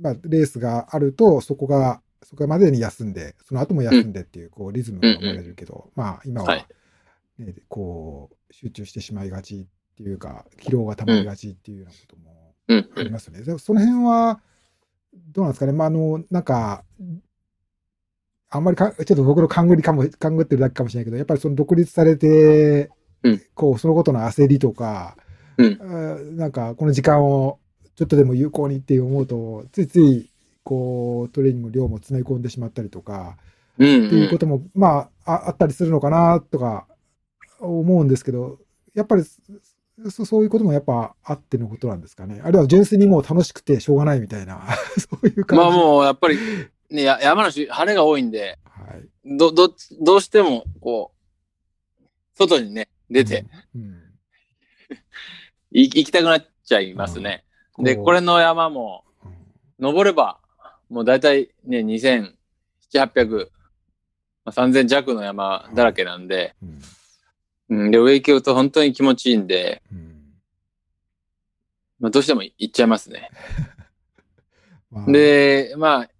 [0.00, 6.66] まあ、レースがあると、そこが、そこまでに休んで、その後も休んでっていう、こう、リズムが生まれるけど、まあ、今は、はい
[7.38, 12.32] ね、こう、集中してしまいがちっていうか、疲労が溜まりがちっていうようなことも
[12.68, 12.90] うん。
[12.96, 13.42] ありますよね。
[13.42, 14.40] でその辺は、
[15.12, 15.72] どうなんですかね。
[15.72, 16.84] まあ、あの、なんか、
[18.48, 22.90] あんまりか、ちょっと僕の勘ぐりかも、勘ぐってるだけかもしれないけど、やっぱりその独立されて、
[23.22, 25.16] うんこう、そのことの焦りとか、
[25.56, 27.58] うんなんか、この時間を
[27.96, 30.30] ちょっとでも有効にって思うと、ついつい、
[30.64, 33.36] こう、トレーニングの量も詰め込んでしまったりとか、
[33.78, 34.06] うん。
[34.06, 36.86] っていうことも、まあ、ああったりするのかな、とか、
[37.60, 38.58] 思うんですけど、
[38.94, 39.24] やっぱり、
[40.10, 42.40] そそういうこともやっぱあってのことなんですかね。
[42.42, 44.66] あるいは純粋にもう楽しくてしょうがないみたいな、
[44.98, 45.64] そういう感じ。
[45.64, 46.38] まあもう、やっぱり、
[46.90, 49.36] ね、や山梨、晴れが多いんで、はい。
[49.36, 53.44] ど、ど、どうしても、こう、外にね、出て、
[55.70, 57.44] 行きたくなっちゃいますね。
[57.78, 59.32] で、これの山も、うん。
[59.80, 60.38] 登れば、
[60.88, 62.34] もう大体ね、2700、
[62.92, 63.48] 800、
[64.44, 66.82] まあ、3000弱の山だらけなんで、うん。
[67.68, 70.34] うん、で、上行くと本当に気持ちいいんで、うん。
[72.00, 73.30] まあ、どうしても行っちゃいますね。
[74.90, 76.10] まあ、で、まあ、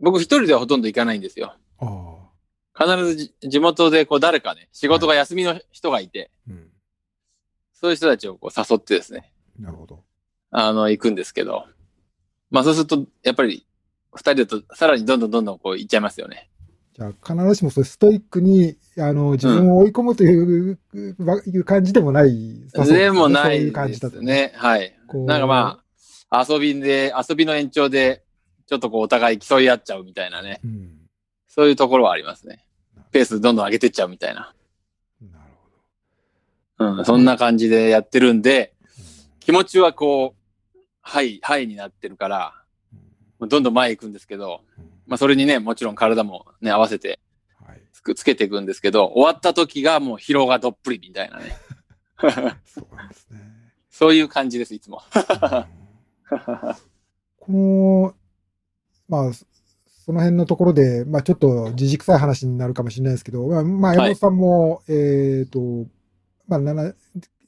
[0.00, 1.56] 僕一人ではほとんど行かないんですよ。
[2.78, 6.68] 必ずじ地元でこう誰かね、仕事が休みの人がいて、うん。
[7.72, 10.04] そういう人たちをこう誘ってですね、なるほど。
[10.50, 11.66] あの、行くんですけど、
[12.50, 13.66] まあそうすると、やっぱり、
[14.14, 16.48] 二人だとさらにどんどんどんどんこう行っちゃいますよね。
[16.94, 20.78] じゃあ、必ずしもそうストイックに、あの、自分を追い込むという、
[21.18, 22.68] わいう感じでもない。
[22.86, 24.20] でもないいう感じだと。
[24.22, 24.52] ね。
[24.56, 24.96] はい。
[25.26, 25.82] なんかま
[26.30, 28.24] あ、遊びで、遊びの延長で、
[28.66, 30.60] ちょっとこうお互い競い合っちゃうみたいなね。
[30.64, 30.98] うん。
[31.48, 32.64] そういうところはありますね。
[33.10, 34.54] ペースどんどん上げてっちゃうみたいな。
[35.20, 35.44] なる
[36.78, 36.98] ほど。
[36.98, 38.78] うん、そんな感じでやってるんで、うん
[39.40, 42.52] 気持ちはこう、はい、はいになってるから、
[43.40, 47.18] どんどん前行くんですけど、うんまあそれにね、もちろん体もね、合わせて
[47.66, 47.80] はい。
[47.94, 51.56] つくつけていくんですけど、終わった時がもう疲労がどっぷりみたいなね。
[52.66, 53.40] そうなんですね。
[53.90, 55.02] そういう感じです、いつも。
[57.40, 58.14] この、
[59.08, 59.32] まあ、
[60.08, 65.60] そその辺のところで、まあちょっと自軸臭い話になるかもしれないですけど、まあ、山本さんも、えっ、と、
[66.46, 66.94] まあ、7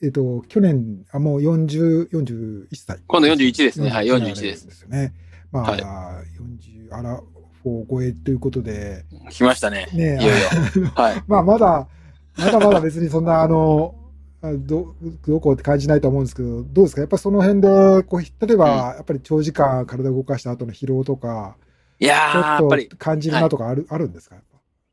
[0.02, 2.98] えっ、と、去年、あ、もう40、41歳。
[3.06, 5.14] 今度41ですねはい41 41ですですよね。
[5.50, 7.22] まあ、はい40、アラ
[7.62, 9.88] フォー超えということで、来ましたね。
[9.94, 10.32] ねえいよ
[10.80, 10.90] いよ。
[10.94, 11.24] はい。
[11.26, 11.88] まあ、まだ、
[12.36, 13.94] まだまだ別にそんな、あの、
[14.42, 14.94] あど、
[15.26, 17.00] どこって感じないと思うんですけど、どうですか？
[17.00, 21.56] やっぱりその辺で、こう、例えば、やっぱり長時間体を動かした後の疲労とか、
[22.01, 24.36] いやー、やちょっりと感じるなとかある、あるんですか？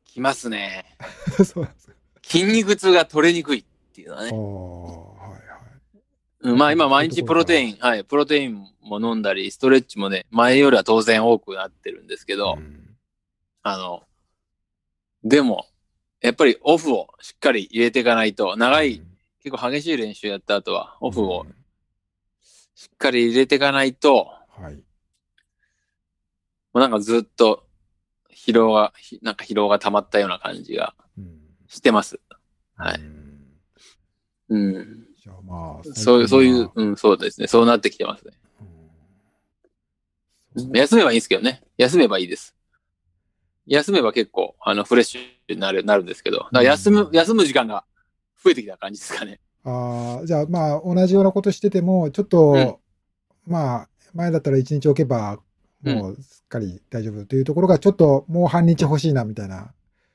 [0.04, 0.96] 来ますね。
[1.44, 1.94] そうなんですか。
[2.22, 4.30] 筋肉痛が取れにくいっていうのはね。
[4.30, 5.58] はいはい。
[6.40, 12.96] うんまあ今毎日プロテイン、はい、プロテインも飲んだり、ストレッチもね、前よりは当然多くなってるんですけど、うん
[13.62, 14.04] あの、
[15.24, 15.66] でも、
[16.20, 19.02] やっぱりオフをしっかり入れていかないと、長い、
[19.42, 21.54] 結構激しい練習やった後は、オフをうん
[22.74, 24.80] しっかり入れていかないと、はい。
[26.78, 27.64] もうなんかずっと
[28.32, 32.20] 疲労が、ひなんか疲労が溜まったような感じがうんしてます。
[32.76, 33.00] はい
[34.48, 35.06] うんうん。
[35.22, 37.48] じゃあまあ、そういう、そういううん、そうですね。
[37.48, 38.32] そうなってきてますね。
[40.56, 41.62] うん休めばいいんですけどね。
[41.76, 42.54] 休めばいいです。
[43.66, 47.84] 休めば結構、あの、フレッシュになる、なるんですけど、休む、うん休む時間が
[48.42, 49.40] 増えてきた感じですかね。
[49.64, 52.80] ああ、じゃあまあ、同じようなことしてても、ちょっと、
[53.46, 55.38] まあ、前だったら1日置けば、
[55.82, 59.72] もうすっかり大丈夫というところが、ちょっともう半日欲しいなみたいな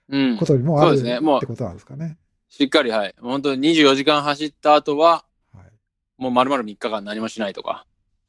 [0.10, 0.46] うんこ。
[0.46, 2.18] とにもあるってことなんですかね。
[2.50, 3.16] しっかり、はい。
[3.20, 5.72] 本当に24時間走った後は、はい。
[6.18, 7.86] もう丸々3日間何もしないとか。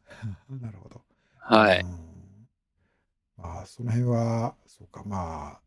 [0.49, 1.03] なるほど。
[1.39, 1.81] はい。
[1.81, 2.05] うん
[3.37, 5.59] まあ、その辺は、そうか、ま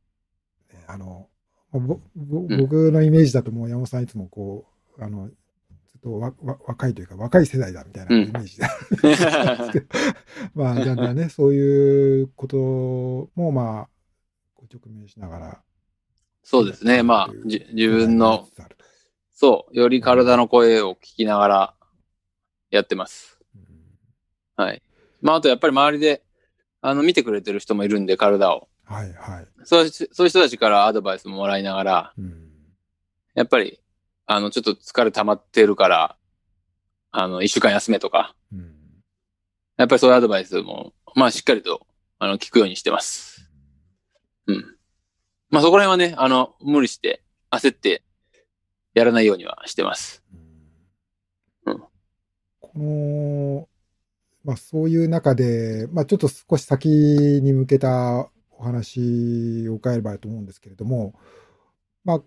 [0.72, 1.28] あ、ねあの、
[1.72, 4.65] 僕のイメージだともう山本さんいつもこ
[4.97, 5.30] う、あの、
[5.98, 9.86] ずっとわわ若いというか若い世代だみたいなうんイメージで、
[10.54, 12.58] まあ、だんだんね、そういうこと
[13.36, 13.89] も、まあ、
[14.56, 15.62] ご直面しながら。
[16.43, 17.04] そうですね。
[17.04, 18.48] まあ、じ自分の、
[19.34, 21.74] そう、より体の声を聞きながら
[22.70, 23.39] やってます。
[23.56, 23.64] うん
[24.56, 24.82] はい。
[25.22, 26.24] まあ、あとやっぱり周りで、
[26.82, 28.70] あの、見てくれてる人もいるんで、体を。
[28.86, 29.48] はいはい。
[29.66, 32.43] そうしそういう人たちからアドバイスももらいながら、うん
[33.36, 33.80] やっぱり、
[34.28, 36.17] あの、ちょっと疲れ溜まってるから、
[37.11, 38.73] あの、一週間休めとか、うん
[39.78, 41.86] やっぱりそういうアドバイスも、まあ、しっかりと、
[42.17, 43.47] あの、聞くようにしてます。
[44.47, 44.75] うん。
[45.51, 47.21] まあ、そこら辺はね、あの、無理して、
[47.51, 48.01] 焦って、
[48.95, 50.23] やらないようにはしてます。
[50.32, 50.47] うん
[52.59, 53.67] この、
[54.43, 61.13] まあそういう中で、まあちょっと少し先に向けたお話を伺えればと思うんですけれども、
[62.03, 62.25] まあちょ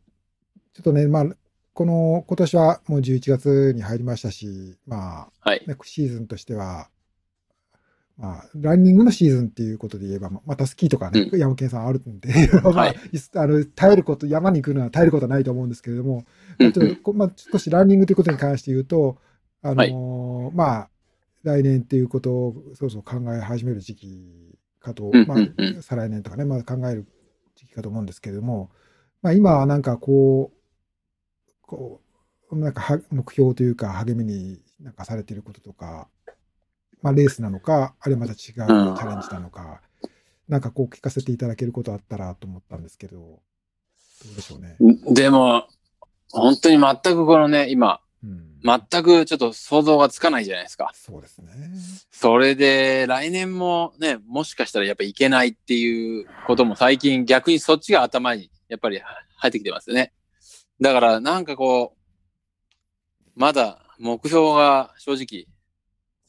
[0.80, 1.24] っとね、まあ
[1.73, 5.64] この今年はもう11月に入りましたし、まあ、はい。
[5.66, 6.89] ね、シーズンとしては、
[8.21, 12.29] まあ、ランニングのシーズンっていうことで言えば、またスキーとかね、う山県さんあるんで、
[12.62, 12.97] まあ、はい。
[13.35, 16.25] あの、耐えること、山に行くのは耐えることはないと思うんですけれども、
[16.59, 19.16] うんちょっとこまあ、少しランニングということに関して言うと、
[19.62, 20.91] あのーまあ、
[21.45, 25.39] 来年っていうことをそろそろ考え始める時期かと、うんまあ、
[25.81, 27.07] 再来年とかね、まあ、考える
[27.57, 28.71] 時期かと思うんですけれども、
[29.23, 30.60] まあ、今はなんかこう、
[31.71, 32.01] こ
[32.51, 36.09] う、なんかは目標というか励みになんかされていることとか、
[37.01, 39.81] まあ、レースなのか、あるいはまた違うチャレンジなのか、
[40.49, 43.41] なんかこう聞かせていただけることあったらと思ったんですけど、ど
[44.33, 44.77] うでしょうね。
[45.14, 45.68] でも、
[46.33, 50.91] 本当に全くこのね、今、うん、全くちょっと想像がつかないじゃないですか。
[50.93, 51.53] そうですね。
[52.11, 59.01] それで、来年もね、もしかしたらやっぱいけないっていうことも最近逆にそっちが頭にやっぱり
[59.37, 60.12] 入ってきてますよね。
[60.81, 65.47] だからなんかこう、まだ目標が正直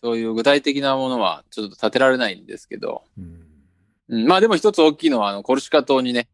[0.04, 3.41] そういう具体的なものはちょっと立てられないんですけど、うん
[4.10, 6.28] うん、まあでも一つ大きいのは、あの、コルシカ島にね、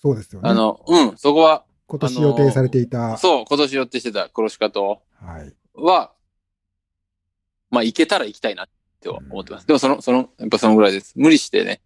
[0.00, 0.50] そうですよね。
[0.50, 3.16] あの、うん、そこは、今年予定されていた。
[3.16, 5.54] そう、今年予定してたコルシカ島はい。
[5.74, 6.12] は、
[7.70, 8.66] まあ行けたら行きたいなっ
[9.00, 9.66] て思ってます。
[9.66, 11.12] でもその、その、やっぱそのぐらいです。
[11.16, 11.80] 無理してね、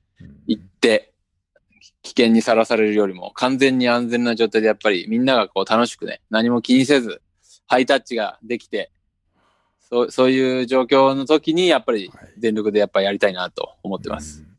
[0.46, 1.12] 行って、
[2.02, 7.22] 危険にさらされるよりも、完全に安全な状態でやっぱりみんながこう楽しくね、何も気にせず、
[7.66, 8.90] ハイタッチができて、
[9.88, 14.42] そうそういう状況の時に、やっぱりはい全力でやっぱりやりたいなと思ってます。
[14.42, 14.56] うん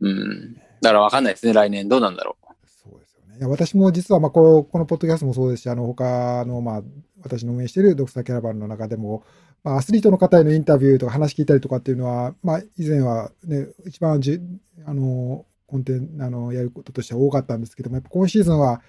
[0.00, 0.54] うん。
[0.80, 2.36] だからわかんないですね、来年どうなんだろ
[2.66, 3.38] そうですよね。
[3.38, 6.82] いや私も実は、まあこう、このポッドキャストもそうですし、あの、他の、まあ、
[7.22, 9.24] 私の運営しているドクターキャラバンの中でも、
[9.62, 14.40] まあ、アスリートの方へのインタビューとか話聞いたりとかっていうのは、まあ、以前はね、一番じゅ、
[14.84, 18.80] あの、コンテンあの、やることとしては多かったんですけども、やっぱ今シーズンは、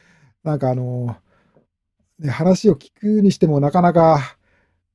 [0.43, 1.17] なんかあの、
[2.19, 4.37] ね、話を聞くにしてもなかなか、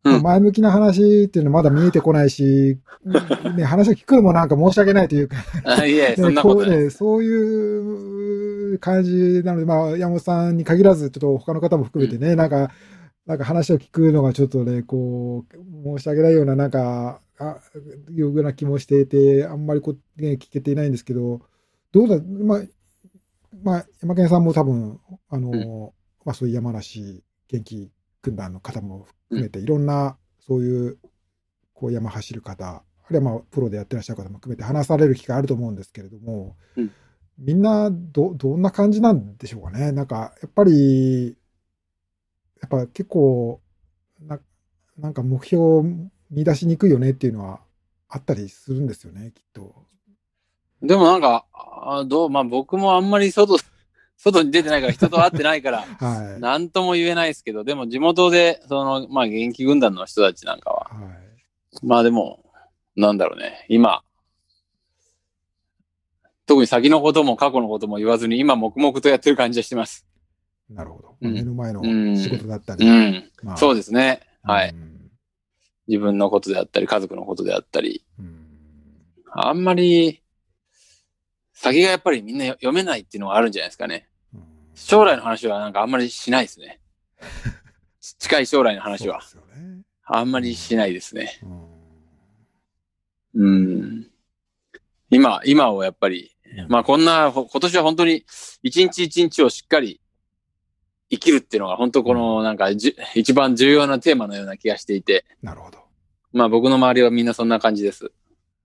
[0.02, 2.78] うん前向きな話っていうのはまだ見えてこないし、
[3.54, 5.36] ね、話を聞くのもなんか申し訳ないというか、
[6.64, 6.78] ね。
[6.78, 12.70] うね、そういう感じなので、まあ、山本さんに限らず、ちょっと他の方も含めてね、なんか、
[13.26, 17.58] なんか話を聞くのがちょっとね、こう、申し訳ないような、なんか、あ
[18.10, 21.42] いうような気もしていて、あんまりこう、ね、聞けていないんですけど、
[21.92, 22.60] どうだ、まあ、
[23.62, 25.92] まあ、山県さんも多分、あの、
[26.24, 27.90] まあ、そういう山梨元気
[28.22, 30.16] 軍団の方も含めて、いろんな、
[30.46, 30.98] そういう、
[31.74, 36.92] こう、山走る方、あるいはまあ、プロでやってらっしゃる方も含めて話される機会あると思うんですけれども、うん
[37.40, 39.92] みんなど、どんな感じなんでしょうかね。
[39.92, 41.38] なんか、やっぱり、
[42.60, 43.62] やっぱ結構、
[44.20, 44.38] な
[44.98, 45.84] なんか目標を
[46.30, 47.60] 見出しにくいよねっていうのは
[48.08, 49.86] あったりするんですよね、きっと。
[50.82, 53.56] でもなんか、あどう、まあ僕もあんまり外、
[54.16, 56.40] 外に出てないから、人と会ってないから、 はい。
[56.40, 61.86] なんとも言えないですけど、でも地元で、その、まあ元気軍団の人たちなんかは、はい。
[61.86, 62.44] まあでも、
[62.96, 64.02] なんだろうね、今、
[66.46, 70.06] 特に先のことも過去のことも言わずに、今黙々とやってる感じがしてます。
[70.68, 71.16] なるほど。
[71.20, 72.86] うん目の前のうん仕事だったり。
[72.86, 73.30] うん。
[73.42, 74.20] まあそうですね。
[74.42, 74.70] はい。
[74.70, 74.90] うん
[75.88, 78.46] 自分のことであったり、家族のことであったり、うん
[79.32, 80.22] あんまり、
[81.62, 84.08] 先がやっぱりみんな読めないっていうのがあるんじゃないですかね。
[84.34, 84.40] うん
[84.74, 86.80] 将来の話はなんかあんまりしないですね。
[88.18, 89.20] 近い将来の話は。
[90.04, 91.38] あんまりしないですね。
[91.42, 91.70] うん
[93.34, 94.06] うん。
[95.10, 96.36] 今、今をやっぱり、
[96.68, 98.24] まあこんな、ほ今年は本当に
[98.62, 100.00] 一日一日をしっかり
[101.10, 105.78] 生きるっていうのが本当このなんかじゅ一番重要なテーマのような気がしていて、なるほど。
[106.32, 108.10] まあ僕の周りはみんなそんな感じです。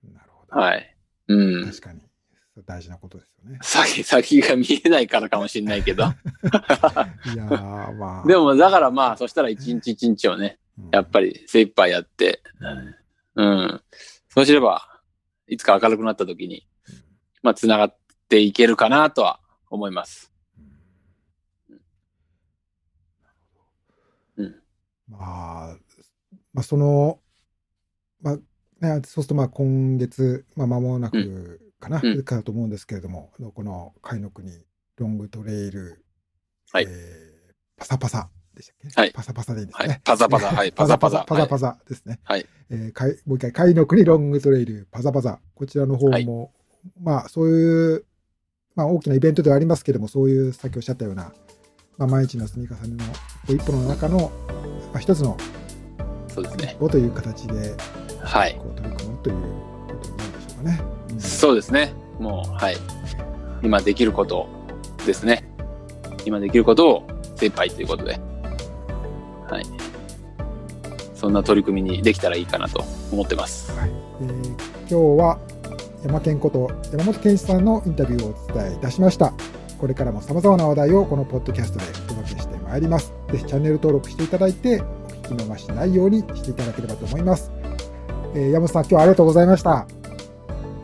[0.04, 0.60] なるほど。
[0.60, 0.96] はい。
[1.28, 1.66] うん。
[1.66, 2.02] 確かに。
[2.64, 3.60] 大事なことですよね。
[3.62, 6.03] 先、 先が見えないからかもしれないけど。
[6.06, 8.28] いやー、まあ。
[8.28, 12.41] でもだからまあそしたら一日一日をね、うん、やっぱり精一杯やって、
[13.36, 13.82] うん。
[14.30, 15.01] そうすれば、
[15.47, 16.68] いつか明るくなった時に、
[17.43, 17.97] まあ、繋がっ
[18.30, 19.39] ていけるかなとは
[19.70, 20.32] 思います。
[24.38, 24.56] うん
[25.08, 25.78] まあ、
[26.53, 27.20] まあ、その、
[28.22, 28.38] まあ、
[28.82, 34.51] ね、そうすると、まあ、今月、まあ、間もなくかな、うんかと思うんですけれども、この、海の国、
[34.97, 36.03] ロングトレイル、
[36.71, 37.36] はいえー
[37.77, 39.01] パサパサでしたっけ？
[39.01, 39.88] はいパサパサでいいんですね。
[39.89, 40.01] はい。
[40.03, 40.71] パザパザ、 はい。
[40.71, 41.25] パザパザ。
[41.27, 42.19] パザパザですね。
[42.23, 42.45] はい。
[42.69, 45.39] えーかいもう一回、海の国ロングトレイル、パザパザ。
[45.55, 46.23] こちらの方も、はい
[47.01, 48.05] まあ、そういう、
[48.75, 51.33] まあ、大きなイベントではありますけども、そういう、さっきおっしゃったような、
[51.97, 53.03] まあ、毎日の積み重ねの
[53.53, 54.31] 一歩の中の、
[54.93, 55.36] まあ、一つの
[56.29, 56.77] そうですね一。
[56.79, 57.75] 歩という形で、
[58.21, 58.55] はい。
[58.55, 59.36] こう取り組むという
[59.88, 60.95] ことになるでしょうかね。
[61.12, 61.93] うんそうですね。
[62.20, 62.78] もう、はい。
[63.62, 64.47] 今できること
[65.06, 65.47] ですね。
[66.26, 68.20] 今できることを精一杯ということで、
[69.49, 69.66] はい。
[71.14, 73.72] そんな取り組みにできたらいいかなと思ってます。
[73.78, 73.91] はい
[74.22, 75.39] えー今日は
[76.03, 79.34] 山健こと山本健一さんのインタビューをお伝えいたしました。
[79.80, 83.12] これからも様々な話題をこのポッドキャストでお届けしてまいります。
[83.32, 87.51] ぜひチャンネル登録していただいて、お聞き逃しないようにしていただければと思います。
[88.36, 89.88] えー山本さん、今日はありがとうございました。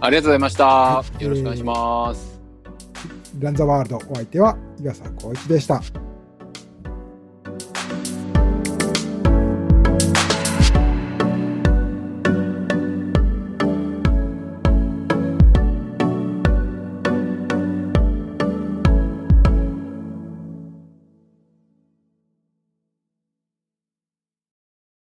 [0.03, 1.03] ありがとうございました。
[1.19, 2.41] よろしくお願いします。
[3.39, 5.79] ランザワールドお相手は岩佐光一でした。